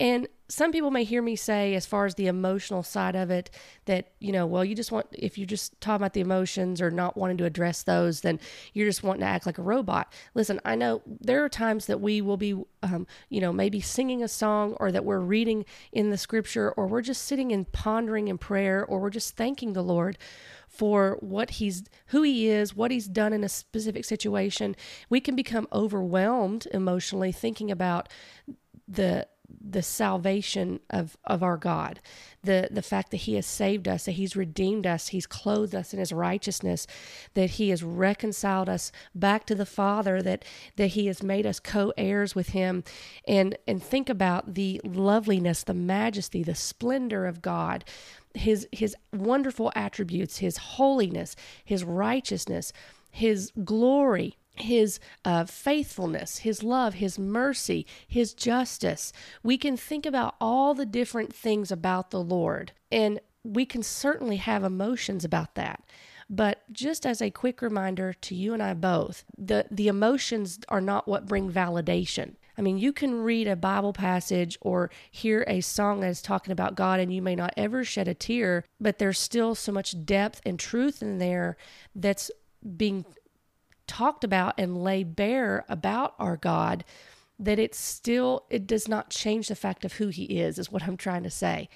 And 0.00 0.26
some 0.48 0.70
people 0.70 0.90
may 0.90 1.04
hear 1.04 1.22
me 1.22 1.34
say, 1.34 1.74
as 1.74 1.86
far 1.86 2.04
as 2.04 2.14
the 2.14 2.26
emotional 2.26 2.82
side 2.82 3.16
of 3.16 3.30
it, 3.30 3.50
that, 3.86 4.12
you 4.18 4.32
know, 4.32 4.44
well, 4.44 4.62
you 4.64 4.74
just 4.74 4.92
want, 4.92 5.06
if 5.12 5.38
you're 5.38 5.46
just 5.46 5.80
talk 5.80 5.96
about 5.96 6.12
the 6.12 6.20
emotions 6.20 6.82
or 6.82 6.90
not 6.90 7.16
wanting 7.16 7.38
to 7.38 7.46
address 7.46 7.84
those, 7.84 8.20
then 8.20 8.38
you're 8.74 8.86
just 8.86 9.02
wanting 9.02 9.20
to 9.20 9.26
act 9.26 9.46
like 9.46 9.56
a 9.56 9.62
robot. 9.62 10.12
Listen, 10.34 10.60
I 10.64 10.74
know 10.74 11.00
there 11.06 11.42
are 11.42 11.48
times 11.48 11.86
that 11.86 12.02
we 12.02 12.20
will 12.20 12.36
be, 12.36 12.54
um, 12.82 13.06
you 13.30 13.40
know, 13.40 13.50
maybe 13.50 13.80
singing 13.80 14.22
a 14.22 14.28
song 14.28 14.76
or 14.78 14.92
that 14.92 15.06
we're 15.06 15.20
reading 15.20 15.64
in 15.90 16.10
the 16.10 16.18
scripture 16.18 16.72
or 16.72 16.86
we're 16.86 17.00
just 17.00 17.22
sitting 17.22 17.50
and 17.50 17.70
pondering 17.72 18.28
in 18.28 18.36
prayer 18.36 18.84
or 18.84 19.00
we're 19.00 19.10
just 19.10 19.36
thanking 19.36 19.72
the 19.72 19.82
Lord 19.82 20.18
for 20.68 21.16
what 21.20 21.50
he's 21.50 21.84
who 22.06 22.22
he 22.22 22.48
is, 22.48 22.74
what 22.74 22.90
he's 22.90 23.06
done 23.06 23.32
in 23.32 23.44
a 23.44 23.48
specific 23.48 24.04
situation, 24.04 24.74
we 25.08 25.20
can 25.20 25.36
become 25.36 25.68
overwhelmed 25.72 26.66
emotionally 26.72 27.30
thinking 27.30 27.70
about 27.70 28.08
the 28.88 29.26
the 29.60 29.82
salvation 29.82 30.80
of, 30.90 31.16
of 31.24 31.42
our 31.42 31.56
God, 31.56 32.00
the, 32.42 32.68
the 32.70 32.82
fact 32.82 33.10
that 33.10 33.18
He 33.18 33.34
has 33.34 33.46
saved 33.46 33.86
us, 33.86 34.04
that 34.04 34.12
He's 34.12 34.36
redeemed 34.36 34.86
us, 34.86 35.08
He's 35.08 35.26
clothed 35.26 35.74
us 35.74 35.92
in 35.92 35.98
His 35.98 36.12
righteousness, 36.12 36.86
that 37.34 37.50
He 37.50 37.70
has 37.70 37.82
reconciled 37.82 38.68
us 38.68 38.92
back 39.14 39.46
to 39.46 39.54
the 39.54 39.66
Father, 39.66 40.22
that, 40.22 40.44
that 40.76 40.88
He 40.88 41.06
has 41.06 41.22
made 41.22 41.46
us 41.46 41.60
co 41.60 41.92
heirs 41.96 42.34
with 42.34 42.50
Him. 42.50 42.84
And, 43.26 43.56
and 43.66 43.82
think 43.82 44.08
about 44.08 44.54
the 44.54 44.80
loveliness, 44.84 45.64
the 45.64 45.74
majesty, 45.74 46.42
the 46.42 46.54
splendor 46.54 47.26
of 47.26 47.42
God, 47.42 47.84
His, 48.34 48.66
his 48.72 48.96
wonderful 49.12 49.72
attributes, 49.74 50.38
His 50.38 50.56
holiness, 50.56 51.36
His 51.64 51.84
righteousness, 51.84 52.72
His 53.10 53.52
glory 53.64 54.36
his 54.54 55.00
uh, 55.24 55.44
faithfulness, 55.44 56.38
his 56.38 56.62
love, 56.62 56.94
his 56.94 57.18
mercy, 57.18 57.86
his 58.06 58.34
justice. 58.34 59.12
We 59.42 59.56
can 59.56 59.76
think 59.76 60.06
about 60.06 60.34
all 60.40 60.74
the 60.74 60.86
different 60.86 61.34
things 61.34 61.70
about 61.70 62.10
the 62.10 62.22
Lord, 62.22 62.72
and 62.90 63.20
we 63.44 63.64
can 63.66 63.82
certainly 63.82 64.36
have 64.36 64.62
emotions 64.62 65.24
about 65.24 65.54
that. 65.54 65.82
But 66.28 66.62
just 66.72 67.04
as 67.04 67.20
a 67.20 67.30
quick 67.30 67.60
reminder 67.60 68.14
to 68.14 68.34
you 68.34 68.54
and 68.54 68.62
I 68.62 68.74
both, 68.74 69.24
the, 69.36 69.66
the 69.70 69.88
emotions 69.88 70.60
are 70.68 70.80
not 70.80 71.06
what 71.06 71.26
bring 71.26 71.50
validation. 71.50 72.36
I 72.56 72.62
mean, 72.62 72.78
you 72.78 72.92
can 72.92 73.14
read 73.14 73.48
a 73.48 73.56
Bible 73.56 73.92
passage 73.92 74.58
or 74.60 74.90
hear 75.10 75.44
a 75.46 75.60
song 75.60 76.00
that 76.00 76.08
is 76.08 76.22
talking 76.22 76.52
about 76.52 76.74
God, 76.74 77.00
and 77.00 77.12
you 77.12 77.22
may 77.22 77.34
not 77.34 77.52
ever 77.56 77.84
shed 77.84 78.08
a 78.08 78.14
tear, 78.14 78.64
but 78.80 78.98
there's 78.98 79.18
still 79.18 79.54
so 79.54 79.72
much 79.72 80.04
depth 80.04 80.40
and 80.44 80.58
truth 80.58 81.02
in 81.02 81.18
there 81.18 81.56
that's 81.94 82.30
being 82.76 83.04
talked 83.92 84.24
about 84.24 84.54
and 84.56 84.82
lay 84.82 85.04
bare 85.04 85.66
about 85.68 86.14
our 86.18 86.38
God 86.38 86.82
that 87.38 87.58
it 87.58 87.74
still 87.74 88.46
it 88.48 88.66
does 88.66 88.88
not 88.88 89.10
change 89.10 89.48
the 89.48 89.54
fact 89.54 89.84
of 89.84 89.94
who 89.94 90.08
he 90.08 90.24
is 90.40 90.58
is 90.58 90.72
what 90.72 90.84
I'm 90.84 90.96
trying 90.96 91.24
to 91.24 91.30
say. 91.30 91.68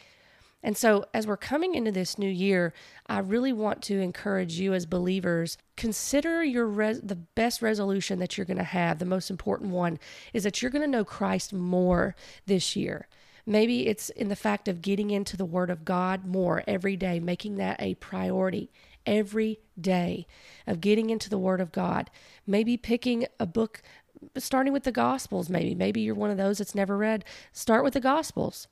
And 0.63 0.79
so 0.79 1.05
as 1.13 1.27
we're 1.27 1.37
coming 1.37 1.75
into 1.75 1.93
this 1.93 2.17
new 2.17 2.31
year, 2.31 2.73
I 3.07 3.19
really 3.19 3.53
want 3.53 3.83
to 3.83 4.01
encourage 4.01 4.59
you 4.59 4.73
as 4.73 4.87
believers 4.87 5.59
consider 5.77 6.43
your 6.43 6.67
res- 6.67 7.03
the 7.03 7.17
best 7.17 7.61
resolution 7.61 8.19
that 8.21 8.37
you're 8.37 8.47
going 8.47 8.57
to 8.57 8.65
have, 8.65 8.99
the 8.99 9.05
most 9.05 9.31
important 9.31 9.71
one 9.71 9.99
is 10.33 10.43
that 10.45 10.63
you're 10.63 10.71
going 10.71 10.83
to 10.83 10.89
know 10.89 11.05
Christ 11.05 11.53
more 11.53 12.17
this 12.47 12.75
year. 12.75 13.09
Maybe 13.45 13.87
it's 13.87 14.09
in 14.09 14.29
the 14.29 14.35
fact 14.37 14.69
of 14.69 14.83
getting 14.83 15.11
into 15.11 15.37
the 15.37 15.45
Word 15.45 15.71
of 15.71 15.85
God 15.85 16.25
more 16.25 16.65
every 16.67 16.97
day, 16.97 17.21
making 17.21 17.57
that 17.57 17.81
a 17.81 17.95
priority 17.97 18.71
every 19.07 19.61
day 19.81 20.27
of 20.67 20.81
getting 20.81 21.11
into 21.11 21.31
the 21.31 21.39
Word 21.39 21.61
of 21.61 21.73
God. 21.73 22.11
Maybe 22.47 22.77
picking 22.77 23.27
a 23.39 23.47
book, 23.47 23.83
starting 24.37 24.73
with 24.73 24.85
the 24.85 24.93
Gospels, 24.93 25.49
maybe. 25.49 25.75
Maybe 25.75 26.01
you're 26.01 26.15
one 26.15 26.31
of 26.31 26.37
those 26.37 26.59
that's 26.59 26.75
never 26.75 26.97
read. 26.97 27.25
Start 27.53 27.85
with 27.85 27.95
the 27.95 28.01
Gospels. 28.01 28.69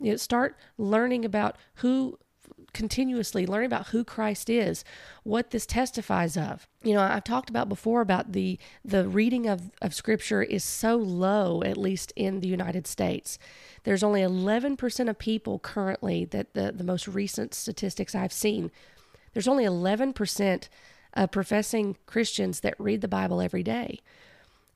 You 0.00 0.12
know, 0.12 0.16
start 0.16 0.56
learning 0.78 1.24
about 1.24 1.56
who 1.76 2.18
continuously 2.72 3.46
learning 3.46 3.66
about 3.66 3.88
who 3.88 4.04
Christ 4.04 4.48
is, 4.48 4.84
what 5.24 5.50
this 5.50 5.66
testifies 5.66 6.36
of. 6.36 6.66
You 6.82 6.94
know, 6.94 7.02
I've 7.02 7.24
talked 7.24 7.50
about 7.50 7.68
before 7.68 8.00
about 8.00 8.32
the 8.32 8.58
the 8.84 9.08
reading 9.08 9.46
of, 9.46 9.70
of 9.80 9.94
scripture 9.94 10.42
is 10.42 10.64
so 10.64 10.96
low, 10.96 11.62
at 11.62 11.76
least 11.76 12.12
in 12.16 12.40
the 12.40 12.48
United 12.48 12.86
States. 12.86 13.38
There's 13.84 14.02
only 14.02 14.20
11% 14.20 15.08
of 15.08 15.18
people 15.18 15.58
currently 15.58 16.24
that 16.26 16.54
the, 16.54 16.72
the 16.72 16.84
most 16.84 17.08
recent 17.08 17.52
statistics 17.52 18.14
I've 18.14 18.32
seen 18.32 18.70
there's 19.32 19.48
only 19.48 19.64
11% 19.64 20.68
of 21.14 21.30
professing 21.30 21.96
Christians 22.06 22.60
that 22.60 22.74
read 22.78 23.00
the 23.00 23.08
Bible 23.08 23.40
every 23.40 23.62
day. 23.62 24.00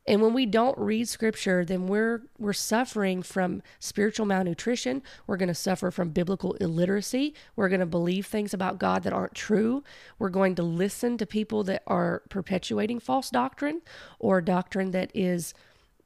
And 0.09 0.23
when 0.23 0.35
we 0.35 0.47
don't 0.47 0.79
read 0.79 1.09
scripture, 1.09 1.65
then 1.65 1.89
we're 1.89 2.23
we're 2.39 2.53
suffering 2.53 3.23
from 3.23 3.63
spiritual 3.81 4.25
malnutrition. 4.25 5.03
We're 5.27 5.37
going 5.37 5.49
to 5.49 5.55
suffer 5.55 5.91
from 5.91 6.11
biblical 6.11 6.53
illiteracy. 6.55 7.35
We're 7.57 7.69
going 7.69 7.81
to 7.81 7.87
believe 7.87 8.27
things 8.27 8.55
about 8.55 8.79
God 8.79 9.03
that 9.03 9.13
aren't 9.13 9.35
true. 9.35 9.83
We're 10.19 10.29
going 10.29 10.55
to 10.57 10.63
listen 10.63 11.19
to 11.19 11.27
people 11.27 11.65
that 11.65 11.83
are 11.89 12.23
perpetuating 12.29 13.01
false 13.01 13.31
doctrine 13.31 13.83
or 14.21 14.41
doctrine 14.41 14.93
that 14.93 15.11
is 15.13 15.55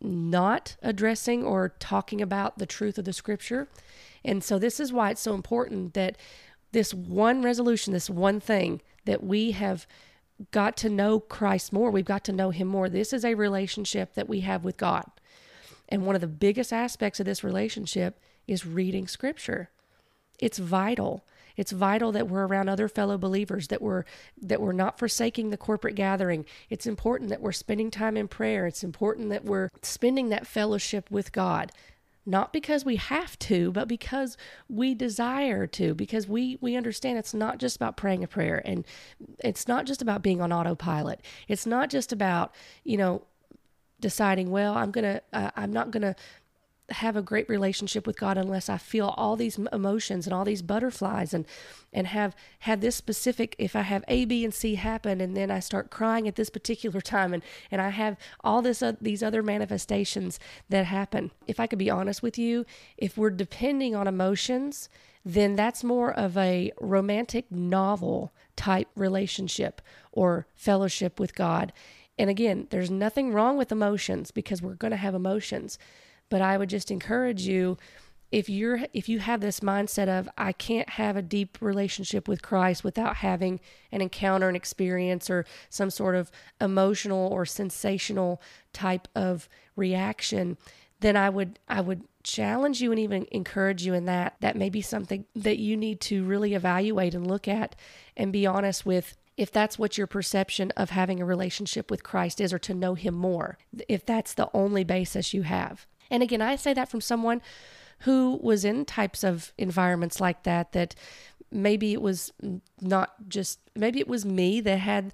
not 0.00 0.76
addressing 0.82 1.44
or 1.44 1.74
talking 1.78 2.22
about 2.22 2.56
the 2.56 2.64
truth 2.64 2.96
of 2.96 3.04
the 3.04 3.12
scripture. 3.12 3.68
And 4.24 4.42
so 4.42 4.58
this 4.58 4.80
is 4.80 4.94
why 4.94 5.10
it's 5.10 5.20
so 5.20 5.34
important 5.34 5.92
that 5.92 6.16
this 6.72 6.94
one 6.94 7.42
resolution, 7.42 7.92
this 7.92 8.10
one 8.10 8.40
thing 8.40 8.80
that 9.04 9.22
we 9.22 9.52
have 9.52 9.86
got 10.50 10.76
to 10.78 10.88
know 10.88 11.20
Christ 11.20 11.72
more. 11.72 11.90
We've 11.90 12.04
got 12.04 12.24
to 12.24 12.32
know 12.32 12.50
Him 12.50 12.68
more. 12.68 12.88
This 12.88 13.12
is 13.12 13.24
a 13.24 13.34
relationship 13.34 14.14
that 14.14 14.28
we 14.28 14.40
have 14.40 14.64
with 14.64 14.76
God. 14.76 15.04
And 15.88 16.06
one 16.06 16.14
of 16.14 16.20
the 16.20 16.26
biggest 16.26 16.72
aspects 16.72 17.20
of 17.20 17.26
this 17.26 17.44
relationship 17.44 18.20
is 18.46 18.64
reading 18.64 19.08
Scripture. 19.08 19.70
It's 20.38 20.58
vital. 20.58 21.24
It's 21.56 21.72
vital 21.72 22.12
that 22.12 22.28
we're 22.28 22.46
around 22.46 22.68
other 22.68 22.88
fellow 22.88 23.18
believers, 23.18 23.68
that 23.68 23.82
we're 23.82 24.04
that 24.40 24.62
we're 24.62 24.72
not 24.72 24.98
forsaking 24.98 25.50
the 25.50 25.56
corporate 25.58 25.94
gathering. 25.94 26.46
It's 26.70 26.86
important 26.86 27.28
that 27.30 27.42
we're 27.42 27.52
spending 27.52 27.90
time 27.90 28.16
in 28.16 28.28
prayer. 28.28 28.66
It's 28.66 28.84
important 28.84 29.28
that 29.30 29.44
we're 29.44 29.68
spending 29.82 30.30
that 30.30 30.46
fellowship 30.46 31.10
with 31.10 31.32
God. 31.32 31.72
Not 32.30 32.52
because 32.52 32.84
we 32.84 32.96
have 32.96 33.36
to, 33.40 33.72
but 33.72 33.88
because 33.88 34.36
we 34.68 34.94
desire 34.94 35.66
to, 35.66 35.94
because 35.94 36.28
we, 36.28 36.58
we 36.60 36.76
understand 36.76 37.18
it's 37.18 37.34
not 37.34 37.58
just 37.58 37.74
about 37.74 37.96
praying 37.96 38.22
a 38.22 38.28
prayer 38.28 38.62
and 38.64 38.86
it's 39.42 39.66
not 39.66 39.84
just 39.84 40.00
about 40.00 40.22
being 40.22 40.40
on 40.40 40.52
autopilot. 40.52 41.20
It's 41.48 41.66
not 41.66 41.90
just 41.90 42.12
about, 42.12 42.54
you 42.84 42.96
know, 42.96 43.22
deciding, 44.00 44.50
well, 44.50 44.74
I'm 44.76 44.92
going 44.92 45.04
to, 45.04 45.22
uh, 45.32 45.50
I'm 45.56 45.72
not 45.72 45.90
going 45.90 46.02
to 46.02 46.14
have 46.90 47.16
a 47.16 47.22
great 47.22 47.48
relationship 47.48 48.06
with 48.06 48.18
God 48.18 48.36
unless 48.36 48.68
I 48.68 48.78
feel 48.78 49.14
all 49.16 49.36
these 49.36 49.58
emotions 49.72 50.26
and 50.26 50.34
all 50.34 50.44
these 50.44 50.62
butterflies 50.62 51.32
and 51.32 51.46
and 51.92 52.06
have 52.06 52.36
had 52.60 52.80
this 52.80 52.94
specific 52.94 53.56
if 53.58 53.74
I 53.74 53.82
have 53.82 54.04
A 54.08 54.24
B 54.24 54.44
and 54.44 54.54
C 54.54 54.76
happen 54.76 55.20
and 55.20 55.36
then 55.36 55.50
I 55.50 55.60
start 55.60 55.90
crying 55.90 56.28
at 56.28 56.36
this 56.36 56.50
particular 56.50 57.00
time 57.00 57.32
and 57.32 57.42
and 57.70 57.80
I 57.80 57.90
have 57.90 58.16
all 58.42 58.62
this 58.62 58.82
uh, 58.82 58.92
these 59.00 59.22
other 59.22 59.42
manifestations 59.42 60.38
that 60.68 60.86
happen. 60.86 61.30
If 61.46 61.60
I 61.60 61.66
could 61.66 61.78
be 61.78 61.90
honest 61.90 62.22
with 62.22 62.38
you, 62.38 62.66
if 62.96 63.16
we're 63.16 63.30
depending 63.30 63.94
on 63.94 64.06
emotions, 64.06 64.88
then 65.24 65.54
that's 65.56 65.84
more 65.84 66.12
of 66.12 66.36
a 66.36 66.72
romantic 66.80 67.50
novel 67.50 68.32
type 68.56 68.88
relationship 68.94 69.80
or 70.12 70.46
fellowship 70.54 71.20
with 71.20 71.34
God. 71.34 71.72
And 72.18 72.28
again, 72.28 72.66
there's 72.70 72.90
nothing 72.90 73.32
wrong 73.32 73.56
with 73.56 73.72
emotions 73.72 74.30
because 74.30 74.60
we're 74.60 74.74
going 74.74 74.90
to 74.90 74.96
have 74.96 75.14
emotions. 75.14 75.78
But 76.30 76.40
I 76.40 76.56
would 76.56 76.70
just 76.70 76.90
encourage 76.90 77.42
you 77.42 77.76
if 78.32 78.48
you're 78.48 78.80
if 78.92 79.08
you 79.08 79.18
have 79.18 79.40
this 79.40 79.60
mindset 79.60 80.08
of 80.08 80.28
I 80.38 80.52
can't 80.52 80.90
have 80.90 81.16
a 81.16 81.22
deep 81.22 81.58
relationship 81.60 82.28
with 82.28 82.42
Christ 82.42 82.84
without 82.84 83.16
having 83.16 83.60
an 83.90 84.00
encounter 84.00 84.48
an 84.48 84.56
experience 84.56 85.28
or 85.28 85.44
some 85.68 85.90
sort 85.90 86.14
of 86.14 86.30
emotional 86.60 87.28
or 87.32 87.44
sensational 87.44 88.40
type 88.72 89.08
of 89.14 89.48
reaction 89.76 90.56
then 91.00 91.16
I 91.16 91.30
would 91.30 91.58
I 91.68 91.80
would 91.80 92.04
challenge 92.22 92.80
you 92.82 92.92
and 92.92 93.00
even 93.00 93.26
encourage 93.32 93.84
you 93.84 93.94
in 93.94 94.04
that 94.04 94.36
that 94.40 94.56
may 94.56 94.70
be 94.70 94.82
something 94.82 95.24
that 95.34 95.58
you 95.58 95.76
need 95.76 96.00
to 96.02 96.24
really 96.24 96.54
evaluate 96.54 97.14
and 97.14 97.26
look 97.26 97.48
at 97.48 97.74
and 98.16 98.32
be 98.32 98.46
honest 98.46 98.84
with 98.86 99.16
if 99.36 99.50
that's 99.50 99.78
what 99.78 99.96
your 99.96 100.06
perception 100.06 100.70
of 100.72 100.90
having 100.90 101.20
a 101.20 101.24
relationship 101.24 101.90
with 101.90 102.02
Christ 102.02 102.40
is 102.40 102.52
or 102.52 102.58
to 102.60 102.74
know 102.74 102.94
him 102.94 103.14
more 103.14 103.58
if 103.88 104.04
that's 104.04 104.34
the 104.34 104.50
only 104.54 104.84
basis 104.84 105.34
you 105.34 105.42
have 105.42 105.86
and 106.10 106.22
again, 106.22 106.42
I 106.42 106.56
say 106.56 106.74
that 106.74 106.88
from 106.88 107.00
someone 107.00 107.42
who 108.00 108.38
was 108.42 108.64
in 108.64 108.84
types 108.84 109.22
of 109.22 109.52
environments 109.58 110.20
like 110.20 110.42
that, 110.44 110.72
that 110.72 110.94
maybe 111.52 111.92
it 111.92 112.00
was 112.00 112.32
not 112.80 113.28
just 113.28 113.58
maybe 113.74 113.98
it 113.98 114.08
was 114.08 114.24
me 114.24 114.60
that 114.60 114.78
had 114.78 115.12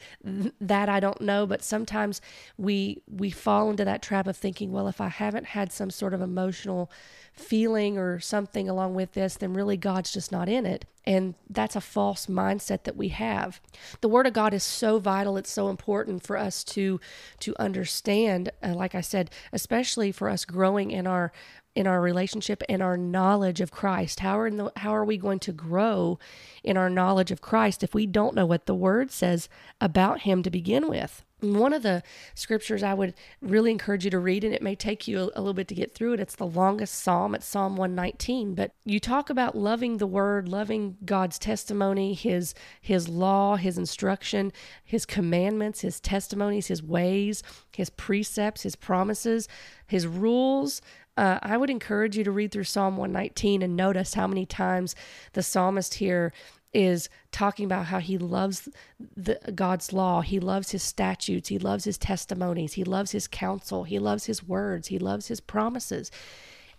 that 0.61 0.89
I 0.89 1.01
don't 1.01 1.21
know 1.21 1.47
but 1.47 1.63
sometimes 1.63 2.21
we 2.59 3.03
we 3.09 3.31
fall 3.31 3.71
into 3.71 3.85
that 3.85 4.03
trap 4.03 4.27
of 4.27 4.37
thinking 4.37 4.73
well 4.73 4.89
if 4.89 5.01
I 5.01 5.09
haven't 5.09 5.47
had 5.47 5.73
some 5.73 5.91
sort 5.91 6.15
of 6.15 6.21
emotional 6.21 6.91
feeling 7.33 7.99
or 7.99 8.21
something 8.21 8.69
along 8.69 8.95
with 8.95 9.13
this 9.13 9.37
then 9.37 9.55
really 9.55 9.77
God's 9.77 10.13
just 10.13 10.33
not 10.33 10.49
in 10.49 10.67
it. 10.67 10.85
And 11.05 11.35
that's 11.49 11.77
a 11.77 11.81
false 11.81 12.27
mindset 12.27 12.83
that 12.83 12.97
we 12.97 13.09
have. 13.09 13.61
The 14.01 14.09
word 14.09 14.27
of 14.27 14.33
God 14.33 14.53
is 14.53 14.65
so 14.65 14.99
vital 14.99 15.37
it's 15.37 15.51
so 15.51 15.69
important 15.69 16.23
for 16.23 16.37
us 16.37 16.65
to 16.65 17.01
to 17.41 17.55
understand. 17.59 18.51
Uh, 18.63 18.75
like 18.75 18.95
I 18.95 19.01
said 19.01 19.31
especially 19.53 20.13
for 20.13 20.29
us 20.29 20.45
growing 20.45 20.91
in 20.91 21.07
our 21.07 21.33
in 21.77 21.87
our 21.87 22.01
relationship 22.01 22.63
and 22.69 22.83
our 22.83 22.97
knowledge 22.97 23.61
of 23.61 23.71
Christ? 23.71 24.21
How 24.21 24.39
are, 24.41 24.51
the, 24.51 24.73
how 24.77 24.95
are 24.95 25.05
we 25.05 25.19
going 25.19 25.39
to 25.41 25.53
grow 25.53 26.19
in 26.65 26.77
our 26.77 26.91
knowledge 26.91 27.31
of 27.31 27.43
Christ 27.43 27.85
if 27.85 27.95
we 27.95 28.07
don't 28.07 28.35
know 28.35 28.47
what 28.47 28.67
the 28.67 28.75
Word 28.75 29.13
says 29.13 29.49
about 29.81 30.23
Him 30.23 30.43
to 30.43 30.51
begin 30.51 30.89
with? 30.89 31.23
One 31.41 31.75
of 31.75 31.83
the 31.83 32.03
scriptures 32.35 32.83
I 32.83 32.95
would 32.95 33.13
really 33.43 33.71
encourage 33.71 34.07
you 34.07 34.11
to 34.11 34.19
read, 34.19 34.43
and 34.43 34.55
it 34.55 34.63
may 34.63 34.75
take 34.75 35.07
you 35.07 35.19
a, 35.19 35.25
a, 35.25 35.41
little 35.41 35.53
bit 35.53 35.69
to 35.69 35.75
get 35.75 35.95
through 35.95 36.15
it. 36.15 36.21
It's 36.21 36.35
the 36.35 36.47
longest 36.47 36.95
psalm. 36.95 37.35
It's 37.35 37.45
Psalm 37.45 37.77
119. 37.77 38.55
But 38.55 38.73
you 38.87 38.99
talk 38.99 39.29
about 39.29 39.55
loving 39.55 39.99
the 39.99 40.07
word, 40.07 40.49
loving 40.49 40.97
God's 41.05 41.39
testimony, 41.39 42.15
his 42.15 42.55
his 42.81 43.07
law, 43.11 43.57
his 43.57 43.77
instruction, 43.77 44.51
his 44.83 45.05
commandments, 45.05 45.83
his 45.83 46.01
testimonies, 46.01 46.69
his 46.69 46.83
ways, 46.83 47.43
his 47.71 47.91
precepts, 47.91 48.63
his 48.63 48.75
promises, 48.75 49.47
his 49.87 50.07
rules, 50.07 50.81
uh, 51.17 51.39
I 51.43 51.57
would 51.57 51.71
encourage 51.71 52.17
you 52.17 52.25
to 52.25 52.31
read 52.31 52.53
through 52.53 52.65
Psalm 52.65 52.97
119 52.97 53.63
and 53.63 53.77
notice 53.77 54.15
how 54.15 54.27
many 54.27 54.45
times 54.47 54.95
the 55.33 55.43
psalmist 55.43 55.95
here 55.95 56.33
is 56.75 57.09
talking 57.33 57.65
about 57.65 57.87
how 57.87 58.01
he 58.01 58.19
loves 58.19 58.69
the, 59.17 59.41
God's 59.55 59.95
law, 59.95 60.21
he 60.21 60.39
loves 60.39 60.73
his 60.73 60.83
statutes, 60.83 61.49
he 61.49 61.59
loves 61.59 61.85
his 61.85 61.97
testimonies, 61.97 62.75
he 62.75 62.85
loves 62.85 63.13
his 63.13 63.27
counsel, 63.27 63.85
he 63.85 63.99
loves 63.99 64.27
his 64.27 64.43
words, 64.47 64.89
he 64.89 64.99
loves 64.99 65.29
his 65.29 65.41
promises. 65.41 66.11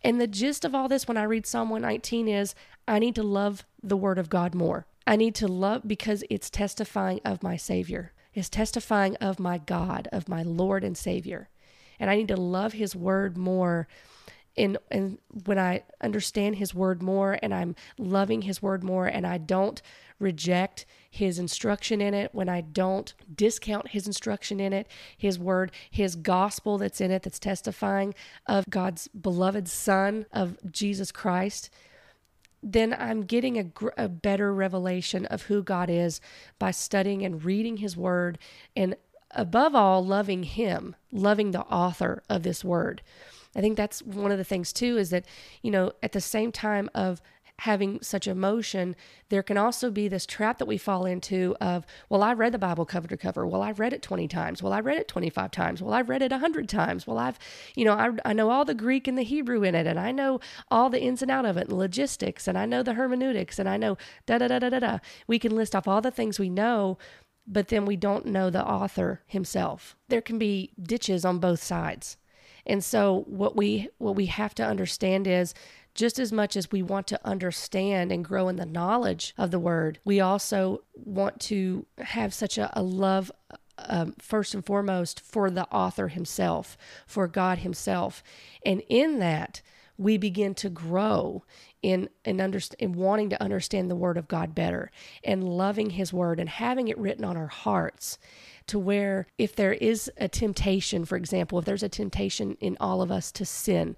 And 0.03 0.21
the 0.21 0.27
gist 0.27 0.63
of 0.63 0.75
all 0.75 0.87
this 0.87 1.07
when 1.07 1.17
I 1.17 1.23
read 1.23 1.47
Psalm 1.47 1.69
119 1.69 2.27
is 2.27 2.53
I 2.87 2.99
need 2.99 3.15
to 3.15 3.23
love 3.23 3.65
the 3.81 3.97
word 3.97 4.19
of 4.19 4.29
God 4.29 4.53
more. 4.53 4.85
I 5.07 5.15
need 5.15 5.33
to 5.35 5.47
love 5.47 5.87
because 5.87 6.23
it's 6.29 6.49
testifying 6.49 7.19
of 7.25 7.41
my 7.41 7.57
Savior. 7.57 8.13
It's 8.35 8.49
testifying 8.49 9.15
of 9.15 9.39
my 9.39 9.57
God, 9.57 10.07
of 10.11 10.29
my 10.29 10.43
Lord 10.43 10.83
and 10.83 10.95
Savior. 10.95 11.49
And 11.99 12.11
I 12.11 12.15
need 12.15 12.27
to 12.27 12.37
love 12.37 12.73
his 12.73 12.95
word 12.95 13.35
more 13.35 13.87
and 14.57 14.77
and 14.89 15.17
when 15.45 15.59
I 15.59 15.83
understand 16.01 16.55
his 16.55 16.73
word 16.73 17.01
more 17.01 17.37
and 17.41 17.53
I'm 17.53 17.75
loving 17.97 18.43
his 18.43 18.61
word 18.61 18.83
more 18.83 19.05
and 19.05 19.25
I 19.25 19.37
don't 19.37 19.81
reject 20.19 20.85
his 21.09 21.37
instruction 21.39 22.01
in 22.01 22.13
it, 22.13 22.33
when 22.33 22.49
I 22.49 22.61
don't 22.61 23.13
discount 23.33 23.89
his 23.89 24.07
instruction 24.07 24.59
in 24.59 24.73
it, 24.73 24.87
his 25.15 25.37
word, 25.37 25.71
his 25.89 26.15
gospel 26.15 26.77
that's 26.77 27.01
in 27.01 27.11
it 27.11 27.23
that's 27.23 27.39
testifying 27.39 28.15
of 28.47 28.65
God's 28.69 29.07
beloved 29.09 29.67
son 29.67 30.25
of 30.31 30.57
Jesus 30.71 31.11
Christ, 31.11 31.69
then 32.63 32.95
I'm 32.97 33.23
getting 33.23 33.57
a, 33.59 34.03
a 34.05 34.09
better 34.09 34.53
revelation 34.53 35.25
of 35.27 35.43
who 35.43 35.61
God 35.61 35.89
is 35.89 36.19
by 36.57 36.71
studying 36.71 37.23
and 37.23 37.43
reading 37.43 37.77
his 37.77 37.95
word 37.95 38.39
and 38.75 38.95
above 39.31 39.75
all 39.75 40.03
loving 40.03 40.43
him, 40.43 40.95
loving 41.11 41.51
the 41.51 41.61
author 41.61 42.23
of 42.29 42.43
this 42.43 42.63
word. 42.63 43.01
I 43.57 43.61
think 43.61 43.75
that's 43.75 44.01
one 44.03 44.31
of 44.31 44.37
the 44.37 44.43
things 44.43 44.71
too 44.71 44.97
is 44.97 45.09
that, 45.09 45.25
you 45.61 45.71
know, 45.71 45.91
at 46.03 46.11
the 46.13 46.21
same 46.21 46.51
time 46.51 46.89
of 46.93 47.21
having 47.61 47.99
such 48.03 48.27
emotion, 48.27 48.95
there 49.29 49.41
can 49.41 49.57
also 49.57 49.89
be 49.89 50.07
this 50.07 50.27
trap 50.27 50.59
that 50.59 50.67
we 50.67 50.77
fall 50.77 51.05
into 51.05 51.55
of, 51.59 51.85
well, 52.07 52.21
I 52.21 52.33
read 52.33 52.51
the 52.51 52.59
Bible 52.59 52.85
cover 52.85 53.07
to 53.07 53.17
cover. 53.17 53.47
Well, 53.47 53.63
I've 53.63 53.79
read 53.79 53.93
it 53.93 54.03
20 54.03 54.27
times. 54.27 54.61
Well, 54.61 54.73
I 54.73 54.79
read 54.79 54.99
it 54.99 55.07
25 55.07 55.49
times. 55.49 55.81
Well, 55.81 55.93
I've 55.93 56.09
read 56.09 56.21
it 56.21 56.29
100 56.29 56.69
times. 56.69 57.07
Well, 57.07 57.17
I've, 57.17 57.39
you 57.75 57.83
know, 57.83 57.93
I, 57.93 58.11
I 58.25 58.33
know 58.33 58.51
all 58.51 58.63
the 58.63 58.75
Greek 58.75 59.07
and 59.07 59.17
the 59.17 59.23
Hebrew 59.23 59.63
in 59.63 59.73
it, 59.73 59.87
and 59.87 59.99
I 59.99 60.11
know 60.11 60.39
all 60.69 60.91
the 60.91 61.01
ins 61.01 61.23
and 61.23 61.31
out 61.31 61.45
of 61.45 61.57
it, 61.57 61.67
and 61.69 61.77
logistics, 61.77 62.47
and 62.47 62.57
I 62.59 62.67
know 62.67 62.83
the 62.83 62.93
hermeneutics, 62.93 63.57
and 63.57 63.67
I 63.67 63.77
know 63.77 63.97
da 64.27 64.37
da 64.37 64.47
da 64.47 64.59
da 64.59 64.69
da 64.69 64.79
da. 64.79 64.99
We 65.25 65.39
can 65.39 65.55
list 65.55 65.75
off 65.75 65.87
all 65.87 66.01
the 66.01 66.11
things 66.11 66.37
we 66.37 66.49
know, 66.49 66.99
but 67.47 67.69
then 67.69 67.85
we 67.85 67.95
don't 67.95 68.27
know 68.27 68.51
the 68.51 68.63
author 68.63 69.23
himself. 69.25 69.95
There 70.09 70.21
can 70.21 70.37
be 70.37 70.73
ditches 70.79 71.25
on 71.25 71.39
both 71.39 71.63
sides. 71.63 72.17
And 72.67 72.83
so 72.83 73.23
what 73.27 73.55
we 73.55 73.89
what 73.97 74.15
we 74.15 74.27
have 74.27 74.53
to 74.55 74.65
understand 74.65 75.25
is 75.25 75.55
just 75.95 76.19
as 76.19 76.31
much 76.31 76.55
as 76.55 76.71
we 76.71 76.83
want 76.83 77.07
to 77.07 77.19
understand 77.25 78.11
and 78.11 78.23
grow 78.23 78.49
in 78.49 78.57
the 78.57 78.65
knowledge 78.65 79.33
of 79.37 79.49
the 79.49 79.59
word, 79.59 79.99
we 80.05 80.19
also 80.19 80.83
want 80.93 81.39
to 81.39 81.87
have 81.97 82.33
such 82.35 82.59
a, 82.59 82.69
a 82.79 82.83
love 82.83 83.31
um, 83.79 84.13
first 84.19 84.53
and 84.53 84.65
foremost 84.65 85.19
for 85.21 85.49
the 85.49 85.67
author 85.69 86.09
himself, 86.09 86.77
for 87.07 87.27
God 87.27 87.59
himself. 87.59 88.21
And 88.65 88.83
in 88.89 89.19
that, 89.19 89.61
we 89.97 90.17
begin 90.17 90.53
to 90.55 90.69
grow 90.69 91.43
in 91.81 92.09
in, 92.23 92.37
underst- 92.37 92.75
in 92.75 92.93
wanting 92.93 93.29
to 93.31 93.41
understand 93.41 93.89
the 93.89 93.95
word 93.95 94.17
of 94.17 94.27
God 94.27 94.53
better 94.53 94.91
and 95.23 95.43
loving 95.43 95.91
his 95.91 96.13
word 96.13 96.39
and 96.39 96.49
having 96.49 96.87
it 96.87 96.97
written 96.97 97.25
on 97.25 97.37
our 97.37 97.47
hearts 97.47 98.19
to 98.67 98.77
where 98.77 99.27
if 99.37 99.55
there 99.55 99.73
is 99.73 100.11
a 100.17 100.27
temptation, 100.27 101.05
for 101.05 101.15
example, 101.15 101.57
if 101.57 101.65
there's 101.65 101.83
a 101.83 101.89
temptation 101.89 102.57
in 102.59 102.77
all 102.79 103.01
of 103.01 103.11
us 103.11 103.31
to 103.31 103.45
sin, 103.45 103.95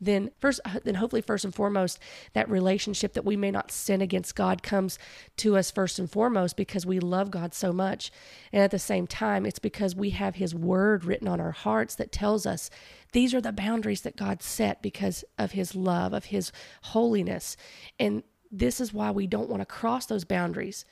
then 0.00 0.30
first 0.38 0.60
then 0.84 0.96
hopefully 0.96 1.22
first 1.22 1.44
and 1.44 1.54
foremost 1.54 1.98
that 2.32 2.48
relationship 2.48 3.12
that 3.12 3.24
we 3.24 3.36
may 3.36 3.50
not 3.50 3.70
sin 3.70 4.00
against 4.00 4.34
God 4.34 4.62
comes 4.62 4.98
to 5.38 5.56
us 5.56 5.70
first 5.70 5.98
and 5.98 6.10
foremost 6.10 6.56
because 6.56 6.86
we 6.86 7.00
love 7.00 7.30
God 7.30 7.52
so 7.52 7.72
much. 7.72 8.10
And 8.52 8.62
at 8.62 8.70
the 8.70 8.78
same 8.78 9.06
time, 9.06 9.44
it's 9.44 9.58
because 9.58 9.94
we 9.94 10.10
have 10.10 10.36
his 10.36 10.54
word 10.54 11.04
written 11.04 11.28
on 11.28 11.40
our 11.40 11.52
hearts 11.52 11.94
that 11.96 12.12
tells 12.12 12.46
us 12.46 12.70
these 13.12 13.34
are 13.34 13.40
the 13.40 13.52
boundaries 13.52 14.02
that 14.02 14.16
God 14.16 14.42
set 14.42 14.82
because 14.82 15.24
of 15.38 15.52
his 15.52 15.74
love, 15.74 16.12
of 16.12 16.26
his 16.26 16.52
holiness. 16.82 17.56
And 17.98 18.22
this 18.50 18.80
is 18.80 18.92
why 18.92 19.10
we 19.10 19.26
don't 19.26 19.48
want 19.48 19.62
to 19.62 19.66
cross 19.66 20.06
those 20.06 20.24
boundaries. 20.24 20.84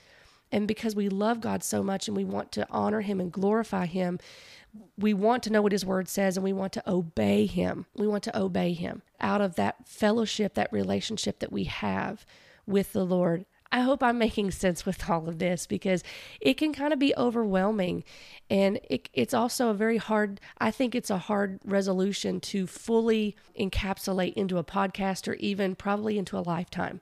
And 0.53 0.67
because 0.67 0.97
we 0.97 1.09
love 1.09 1.41
God 1.41 1.63
so 1.63 1.83
much 1.83 2.09
and 2.09 2.17
we 2.17 2.25
want 2.25 2.53
to 2.53 2.67
honor 2.71 3.03
Him 3.03 3.21
and 3.21 3.33
glorify 3.33 3.87
Him, 3.87 4.19
we 4.99 5.15
want 5.15 5.43
to 5.45 5.51
know 5.51 5.63
what 5.63 5.73
His 5.73 5.85
Word 5.85 6.09
says 6.09 6.37
and 6.37 6.45
we 6.45 6.53
want 6.53 6.73
to 6.75 6.91
obey 6.91 7.47
Him. 7.47 7.87
We 7.97 8.07
want 8.07 8.25
to 8.25 8.39
obey 8.39 8.73
Him 8.73 9.03
out 9.21 9.41
of 9.41 9.57
that 9.57 9.89
fellowship, 9.89 10.55
that 10.55 10.73
relationship 10.73 11.39
that 11.41 11.53
we 11.53 11.65
have 11.65 12.25
with 12.67 12.93
the 12.93 13.05
Lord. 13.05 13.47
I 13.73 13.81
hope 13.83 14.03
I'm 14.03 14.19
making 14.19 14.51
sense 14.51 14.85
with 14.85 15.09
all 15.09 15.29
of 15.29 15.39
this 15.39 15.67
because 15.67 16.03
it 16.41 16.55
can 16.55 16.73
kind 16.73 16.93
of 16.93 16.99
be 16.99 17.15
overwhelming. 17.17 18.05
And 18.49 18.81
it, 18.89 19.09
it's 19.13 19.35
also 19.35 19.71
a 19.71 19.75
very 19.75 19.99
hard, 19.99 20.41
I 20.59 20.71
think 20.71 20.95
it's 20.95 21.11
a 21.11 21.19
hard 21.19 21.61
resolution 21.65 22.41
to 22.41 22.67
fully 22.67 23.37
encapsulate 23.59 24.35
into 24.35 24.59
a 24.59 24.65
podcast 24.65 25.29
or 25.29 25.35
even 25.35 25.77
probably 25.77 26.19
into 26.19 26.37
a 26.37 26.41
lifetime 26.41 27.01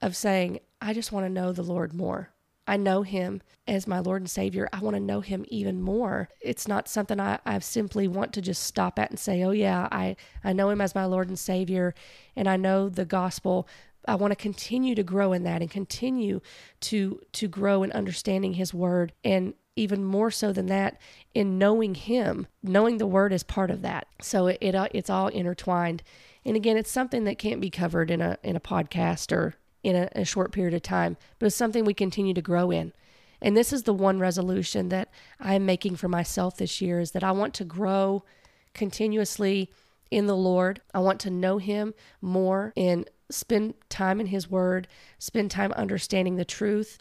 of 0.00 0.16
saying, 0.16 0.58
I 0.80 0.92
just 0.92 1.12
want 1.12 1.26
to 1.26 1.30
know 1.30 1.52
the 1.52 1.62
Lord 1.62 1.94
more. 1.94 2.31
I 2.66 2.76
know 2.76 3.02
him 3.02 3.42
as 3.66 3.86
my 3.86 3.98
Lord 3.98 4.22
and 4.22 4.30
Savior. 4.30 4.68
I 4.72 4.80
want 4.80 4.94
to 4.94 5.00
know 5.00 5.20
him 5.20 5.44
even 5.48 5.80
more. 5.80 6.28
It's 6.40 6.68
not 6.68 6.88
something 6.88 7.18
I, 7.18 7.38
I 7.44 7.58
simply 7.58 8.06
want 8.06 8.32
to 8.34 8.40
just 8.40 8.62
stop 8.62 8.98
at 8.98 9.10
and 9.10 9.18
say, 9.18 9.42
oh, 9.42 9.50
yeah, 9.50 9.88
I, 9.90 10.16
I 10.44 10.52
know 10.52 10.70
him 10.70 10.80
as 10.80 10.94
my 10.94 11.04
Lord 11.04 11.28
and 11.28 11.38
Savior, 11.38 11.94
and 12.36 12.48
I 12.48 12.56
know 12.56 12.88
the 12.88 13.04
gospel. 13.04 13.68
I 14.06 14.14
want 14.14 14.32
to 14.32 14.36
continue 14.36 14.94
to 14.94 15.02
grow 15.02 15.32
in 15.32 15.44
that 15.44 15.60
and 15.60 15.70
continue 15.70 16.40
to 16.80 17.20
to 17.32 17.48
grow 17.48 17.82
in 17.82 17.92
understanding 17.92 18.54
his 18.54 18.74
word 18.74 19.12
and 19.22 19.54
even 19.76 20.04
more 20.04 20.30
so 20.30 20.52
than 20.52 20.66
that 20.66 21.00
in 21.34 21.56
knowing 21.56 21.94
him 21.94 22.48
knowing 22.62 22.98
the 22.98 23.06
word 23.06 23.32
is 23.32 23.44
part 23.44 23.70
of 23.70 23.82
that 23.82 24.08
so 24.20 24.48
it, 24.48 24.58
it 24.60 24.74
it's 24.92 25.08
all 25.08 25.28
intertwined 25.28 26.02
and 26.44 26.56
again 26.56 26.76
it's 26.76 26.90
something 26.90 27.22
that 27.24 27.38
can't 27.38 27.60
be 27.60 27.70
covered 27.70 28.10
in 28.10 28.20
a 28.20 28.36
in 28.42 28.56
a 28.56 28.60
podcast 28.60 29.30
or 29.30 29.54
in 29.82 29.96
a, 29.96 30.08
a 30.14 30.24
short 30.24 30.52
period 30.52 30.74
of 30.74 30.82
time, 30.82 31.16
but 31.38 31.46
it's 31.46 31.56
something 31.56 31.84
we 31.84 31.94
continue 31.94 32.34
to 32.34 32.42
grow 32.42 32.70
in. 32.70 32.92
And 33.40 33.56
this 33.56 33.72
is 33.72 33.82
the 33.82 33.92
one 33.92 34.20
resolution 34.20 34.88
that 34.90 35.10
I'm 35.40 35.66
making 35.66 35.96
for 35.96 36.08
myself 36.08 36.56
this 36.56 36.80
year 36.80 37.00
is 37.00 37.10
that 37.10 37.24
I 37.24 37.32
want 37.32 37.54
to 37.54 37.64
grow 37.64 38.24
continuously 38.72 39.70
in 40.10 40.26
the 40.26 40.36
Lord. 40.36 40.80
I 40.94 41.00
want 41.00 41.18
to 41.20 41.30
know 41.30 41.58
Him 41.58 41.94
more 42.20 42.72
and 42.76 43.08
spend 43.30 43.74
time 43.88 44.20
in 44.20 44.26
His 44.26 44.48
Word, 44.48 44.86
spend 45.18 45.50
time 45.50 45.72
understanding 45.72 46.36
the 46.36 46.44
truth, 46.44 46.98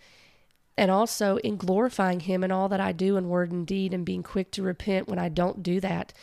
and 0.78 0.90
also 0.90 1.38
in 1.38 1.58
glorifying 1.58 2.22
Him 2.22 2.44
in 2.44 2.52
all 2.52 2.70
that 2.70 2.80
I 2.80 2.92
do 2.92 3.18
in 3.18 3.30
word 3.30 3.52
and 3.52 3.68
deed 3.68 3.94
and 3.94 4.06
being 4.06 4.24
quick 4.24 4.52
to 4.54 4.64
repent 4.64 5.08
when 5.08 5.20
I 5.20 5.30
don't 5.30 5.62
do 5.62 5.80
that 5.82 6.14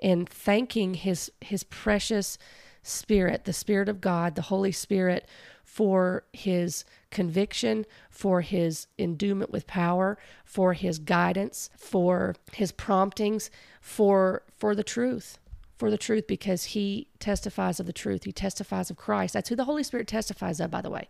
and 0.00 0.28
thanking 0.28 0.94
His, 0.94 1.30
His 1.40 1.62
precious 1.62 2.38
Spirit, 2.82 3.44
the 3.44 3.52
Spirit 3.52 3.88
of 3.88 4.00
God, 4.00 4.34
the 4.34 4.42
Holy 4.42 4.72
Spirit, 4.72 5.28
for 5.64 6.24
his 6.32 6.84
conviction, 7.10 7.86
for 8.10 8.40
his 8.40 8.88
endowment 8.98 9.52
with 9.52 9.66
power, 9.66 10.18
for 10.44 10.72
his 10.72 10.98
guidance, 10.98 11.70
for 11.76 12.34
his 12.52 12.72
promptings, 12.72 13.50
for 13.80 14.42
for 14.56 14.74
the 14.74 14.82
truth, 14.82 15.38
for 15.78 15.90
the 15.90 15.98
truth 15.98 16.26
because 16.26 16.64
he 16.64 17.06
testifies 17.20 17.78
of 17.78 17.86
the 17.86 17.92
truth. 17.92 18.24
He 18.24 18.32
testifies 18.32 18.90
of 18.90 18.96
Christ. 18.96 19.34
That's 19.34 19.48
who 19.48 19.56
the 19.56 19.64
Holy 19.64 19.84
Spirit 19.84 20.08
testifies 20.08 20.58
of, 20.58 20.70
by 20.70 20.80
the 20.80 20.90
way. 20.90 21.08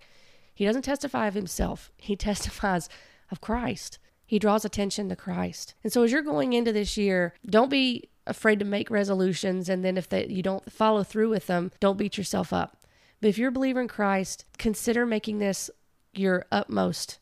He 0.54 0.66
doesn't 0.66 0.82
testify 0.82 1.26
of 1.26 1.34
himself. 1.34 1.90
He 1.98 2.16
testifies 2.16 2.88
of 3.30 3.40
Christ. 3.40 3.98
He 4.26 4.38
draws 4.38 4.64
attention 4.64 5.08
to 5.08 5.16
Christ. 5.16 5.74
And 5.82 5.92
so 5.92 6.02
as 6.02 6.12
you're 6.12 6.22
going 6.22 6.52
into 6.52 6.72
this 6.72 6.98
year, 6.98 7.34
don't 7.46 7.70
be 7.70 8.09
afraid 8.30 8.58
to 8.60 8.64
make 8.64 8.90
resolutions 8.90 9.68
and 9.68 9.84
then 9.84 9.98
if 9.98 10.08
they, 10.08 10.26
you 10.26 10.42
don't 10.42 10.72
follow 10.72 11.02
through 11.02 11.28
with 11.28 11.46
them, 11.46 11.70
don't 11.80 11.98
beat 11.98 12.16
yourself 12.16 12.52
up 12.52 12.80
but 13.20 13.28
if 13.28 13.38
you're 13.38 13.50
a 13.50 13.52
believer 13.52 13.80
in 13.80 13.88
Christ, 13.88 14.44
consider 14.58 15.04
making 15.04 15.38
this 15.38 15.70
your 16.12 16.46
utmost 16.50 17.18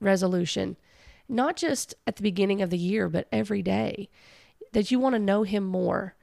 resolution, 0.00 0.76
not 1.28 1.56
just 1.56 1.94
at 2.06 2.16
the 2.16 2.22
beginning 2.22 2.62
of 2.62 2.70
the 2.70 2.78
year, 2.78 3.08
but 3.08 3.28
every 3.32 3.62
day, 3.62 4.08
that 4.72 4.90
you 4.90 4.98
want 4.98 5.14
to 5.14 5.18
know 5.18 5.42
Him 5.42 5.64
more. 5.64 6.14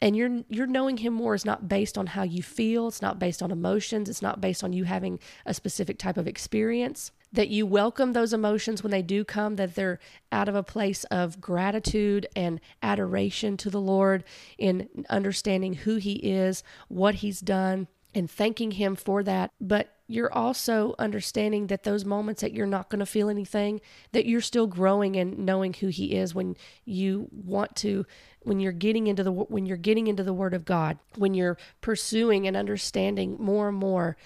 And 0.00 0.16
your 0.16 0.44
your 0.48 0.66
knowing 0.66 0.98
Him 0.98 1.12
more 1.12 1.34
is 1.34 1.44
not 1.44 1.68
based 1.68 1.98
on 1.98 2.06
how 2.08 2.22
you 2.22 2.42
feel. 2.42 2.88
It's 2.88 3.02
not 3.02 3.18
based 3.18 3.42
on 3.42 3.50
emotions. 3.50 4.08
It's 4.08 4.22
not 4.22 4.40
based 4.40 4.64
on 4.64 4.72
you 4.72 4.84
having 4.84 5.18
a 5.44 5.52
specific 5.52 5.98
type 5.98 6.16
of 6.16 6.28
experience. 6.28 7.10
That 7.32 7.48
you 7.48 7.64
welcome 7.64 8.12
those 8.12 8.32
emotions 8.32 8.82
when 8.82 8.90
they 8.90 9.02
do 9.02 9.24
come. 9.24 9.56
That 9.56 9.74
they're 9.74 9.98
out 10.32 10.48
of 10.48 10.54
a 10.54 10.62
place 10.62 11.04
of 11.04 11.40
gratitude 11.40 12.26
and 12.34 12.60
adoration 12.82 13.56
to 13.58 13.70
the 13.70 13.80
Lord 13.80 14.24
in 14.58 14.88
understanding 15.08 15.74
who 15.74 15.96
He 15.96 16.14
is, 16.14 16.62
what 16.88 17.16
He's 17.16 17.40
done, 17.40 17.88
and 18.14 18.30
thanking 18.30 18.72
Him 18.72 18.96
for 18.96 19.22
that. 19.22 19.52
But 19.60 19.94
you're 20.10 20.32
also 20.32 20.96
understanding 20.98 21.68
that 21.68 21.84
those 21.84 22.04
moments 22.04 22.40
that 22.40 22.52
you're 22.52 22.66
not 22.66 22.88
going 22.88 22.98
to 22.98 23.06
feel 23.06 23.28
anything, 23.28 23.80
that 24.10 24.26
you're 24.26 24.40
still 24.40 24.66
growing 24.66 25.14
and 25.14 25.38
knowing 25.38 25.72
who 25.72 25.86
He 25.86 26.16
is 26.16 26.34
when 26.34 26.56
you 26.84 27.28
want 27.30 27.76
to, 27.76 28.04
when 28.42 28.58
you're 28.58 28.72
getting 28.72 29.06
into 29.06 29.22
the 29.22 29.30
when 29.30 29.66
you're 29.66 29.76
getting 29.76 30.08
into 30.08 30.24
the 30.24 30.32
Word 30.32 30.52
of 30.52 30.64
God, 30.64 30.98
when 31.16 31.34
you're 31.34 31.58
pursuing 31.80 32.48
and 32.48 32.56
understanding 32.56 33.36
more 33.38 33.68
and 33.68 33.78
more, 33.78 34.16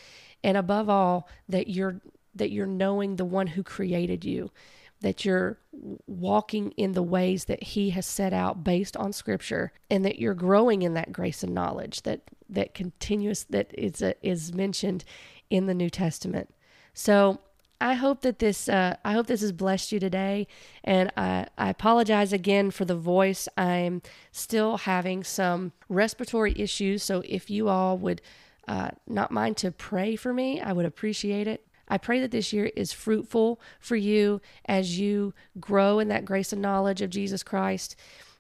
and 0.43 0.57
above 0.57 0.89
all 0.89 1.29
that 1.51 1.69
you're 1.69 2.01
that 2.35 2.51
you're 2.51 2.67
knowing 2.67 3.17
the 3.17 3.25
one 3.25 3.49
who 3.49 3.63
created 3.63 4.25
you 4.25 4.51
that 5.05 5.23
you're 5.23 5.59
walking 6.07 6.71
in 6.79 6.93
the 6.93 7.03
ways 7.03 7.45
that 7.45 7.63
he 7.63 7.91
has 7.91 8.07
set 8.07 8.33
out 8.33 8.65
based 8.65 8.97
on 8.97 9.13
scripture 9.13 9.71
and 9.91 10.03
that 10.03 10.19
you're 10.19 10.33
growing 10.33 10.81
in 10.81 10.95
that 10.95 11.13
grace 11.13 11.43
and 11.43 11.55
knowledge 11.55 12.03
that 12.03 12.23
that 12.49 12.73
continuous 12.73 13.45
that 13.45 13.71
is 13.77 14.01
a, 14.01 14.15
is 14.27 14.55
mentioned 14.55 15.05
in 15.51 15.67
the 15.67 15.75
New 15.75 15.91
Testament. 15.91 16.55
So 16.95 17.41
I 17.83 17.95
hope 17.95 18.23
that 18.23 18.39
this 18.39 18.67
uh, 18.67 18.97
I 19.05 19.13
hope 19.13 19.27
this 19.27 19.43
has 19.43 19.53
blessed 19.53 19.93
you 19.93 20.01
today, 20.01 20.47
and 20.83 21.13
I, 21.19 21.49
I 21.59 21.69
apologize 21.69 22.33
again 22.33 22.71
for 22.71 22.87
the 22.87 22.97
voice. 22.97 23.47
I'm 23.59 24.01
still 24.33 24.79
having 24.79 25.23
some 25.23 25.73
respiratory 25.91 26.55
issues, 26.57 27.03
so 27.03 27.23
if 27.27 27.51
you 27.51 27.69
all 27.69 27.99
would 27.99 28.23
uh, 28.67 28.91
not 29.07 29.31
mind 29.31 29.59
to 29.59 29.71
pray 29.71 30.17
for 30.17 30.33
me, 30.33 30.63
I 30.63 30.73
would 30.73 30.87
appreciate 30.87 31.47
it. 31.47 31.67
I 31.89 31.99
pray 31.99 32.21
that 32.21 32.31
this 32.31 32.53
year 32.53 32.71
is 32.77 32.93
fruitful 32.93 33.61
for 33.81 33.97
you 33.97 34.41
as 34.67 34.99
you 34.99 35.35
grow 35.61 35.99
in 35.99 36.09
that 36.09 36.25
grace 36.25 36.53
and 36.53 36.63
knowledge 36.63 37.03
of 37.03 37.11
Jesus 37.11 37.43
Christ, 37.43 37.97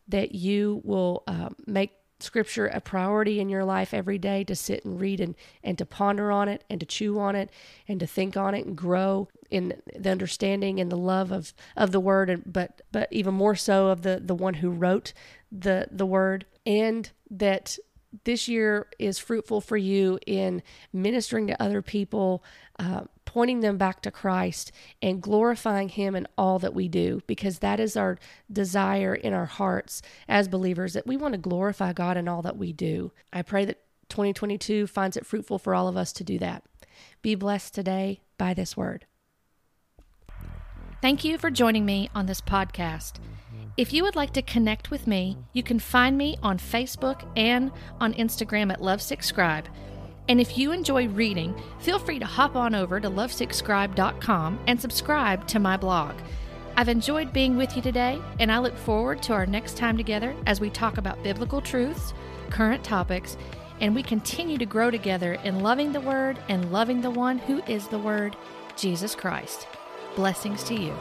that 0.08 0.34
you 0.34 0.80
will 0.84 1.22
uh, 1.26 1.50
make 1.66 1.92
scripture 2.20 2.66
a 2.66 2.80
priority 2.80 3.38
in 3.40 3.48
your 3.48 3.64
life 3.64 3.92
every 3.92 4.18
day 4.18 4.44
to 4.44 4.54
sit 4.54 4.84
and 4.84 5.00
read 5.00 5.20
and, 5.20 5.34
and 5.62 5.76
to 5.78 5.84
ponder 5.84 6.32
on 6.32 6.48
it 6.48 6.64
and 6.70 6.80
to 6.80 6.86
chew 6.86 7.18
on 7.18 7.36
it 7.36 7.50
and 7.86 8.00
to 8.00 8.06
think 8.06 8.36
on 8.36 8.54
it 8.54 8.64
and 8.64 8.76
grow 8.76 9.28
in 9.50 9.74
the 9.94 10.10
understanding 10.10 10.80
and 10.80 10.90
the 10.90 10.96
love 10.96 11.30
of, 11.30 11.52
of 11.76 11.92
the 11.92 12.00
word 12.00 12.30
and 12.30 12.42
but 12.50 12.82
but 12.90 13.08
even 13.12 13.34
more 13.34 13.54
so 13.54 13.88
of 13.88 14.02
the 14.02 14.20
the 14.24 14.34
one 14.34 14.54
who 14.54 14.70
wrote 14.70 15.12
the 15.52 15.88
the 15.90 16.06
word. 16.06 16.46
And 16.66 17.10
that 17.30 17.78
this 18.24 18.48
year 18.48 18.86
is 18.98 19.18
fruitful 19.18 19.60
for 19.60 19.76
you 19.76 20.18
in 20.26 20.62
ministering 20.92 21.46
to 21.48 21.62
other 21.62 21.82
people, 21.82 22.44
uh, 22.78 23.02
pointing 23.34 23.58
them 23.58 23.76
back 23.76 24.00
to 24.00 24.12
Christ, 24.12 24.70
and 25.02 25.20
glorifying 25.20 25.88
Him 25.88 26.14
in 26.14 26.28
all 26.38 26.60
that 26.60 26.72
we 26.72 26.86
do, 26.86 27.20
because 27.26 27.58
that 27.58 27.80
is 27.80 27.96
our 27.96 28.16
desire 28.50 29.12
in 29.12 29.32
our 29.32 29.46
hearts 29.46 30.02
as 30.28 30.46
believers 30.46 30.92
that 30.92 31.04
we 31.04 31.16
want 31.16 31.34
to 31.34 31.38
glorify 31.38 31.92
God 31.92 32.16
in 32.16 32.28
all 32.28 32.42
that 32.42 32.56
we 32.56 32.72
do. 32.72 33.10
I 33.32 33.42
pray 33.42 33.64
that 33.64 33.80
2022 34.08 34.86
finds 34.86 35.16
it 35.16 35.26
fruitful 35.26 35.58
for 35.58 35.74
all 35.74 35.88
of 35.88 35.96
us 35.96 36.12
to 36.12 36.22
do 36.22 36.38
that. 36.38 36.62
Be 37.22 37.34
blessed 37.34 37.74
today 37.74 38.20
by 38.38 38.54
this 38.54 38.76
word. 38.76 39.04
Thank 41.02 41.24
you 41.24 41.36
for 41.36 41.50
joining 41.50 41.84
me 41.84 42.10
on 42.14 42.26
this 42.26 42.40
podcast. 42.40 43.14
If 43.76 43.92
you 43.92 44.04
would 44.04 44.14
like 44.14 44.32
to 44.34 44.42
connect 44.42 44.92
with 44.92 45.08
me, 45.08 45.36
you 45.52 45.64
can 45.64 45.80
find 45.80 46.16
me 46.16 46.36
on 46.40 46.58
Facebook 46.58 47.28
and 47.36 47.72
on 48.00 48.14
Instagram 48.14 48.72
at 48.72 48.80
Lovesickscribe. 48.80 49.64
And 50.28 50.40
if 50.40 50.56
you 50.56 50.72
enjoy 50.72 51.08
reading, 51.08 51.54
feel 51.80 51.98
free 51.98 52.18
to 52.18 52.24
hop 52.24 52.56
on 52.56 52.74
over 52.74 52.98
to 52.98 53.10
lovesickscribe.com 53.10 54.58
and 54.66 54.80
subscribe 54.80 55.46
to 55.48 55.58
my 55.58 55.76
blog. 55.76 56.14
I've 56.76 56.88
enjoyed 56.88 57.32
being 57.32 57.56
with 57.56 57.76
you 57.76 57.82
today, 57.82 58.20
and 58.40 58.50
I 58.50 58.58
look 58.58 58.76
forward 58.76 59.22
to 59.24 59.32
our 59.32 59.46
next 59.46 59.76
time 59.76 59.96
together 59.96 60.34
as 60.46 60.60
we 60.60 60.70
talk 60.70 60.98
about 60.98 61.22
biblical 61.22 61.60
truths, 61.60 62.14
current 62.50 62.82
topics, 62.82 63.36
and 63.80 63.94
we 63.94 64.02
continue 64.02 64.58
to 64.58 64.66
grow 64.66 64.90
together 64.90 65.34
in 65.44 65.60
loving 65.60 65.92
the 65.92 66.00
Word 66.00 66.38
and 66.48 66.72
loving 66.72 67.00
the 67.00 67.10
one 67.10 67.38
who 67.38 67.62
is 67.64 67.86
the 67.88 67.98
Word, 67.98 68.36
Jesus 68.76 69.14
Christ. 69.14 69.68
Blessings 70.16 70.64
to 70.64 70.74
you. 70.74 70.94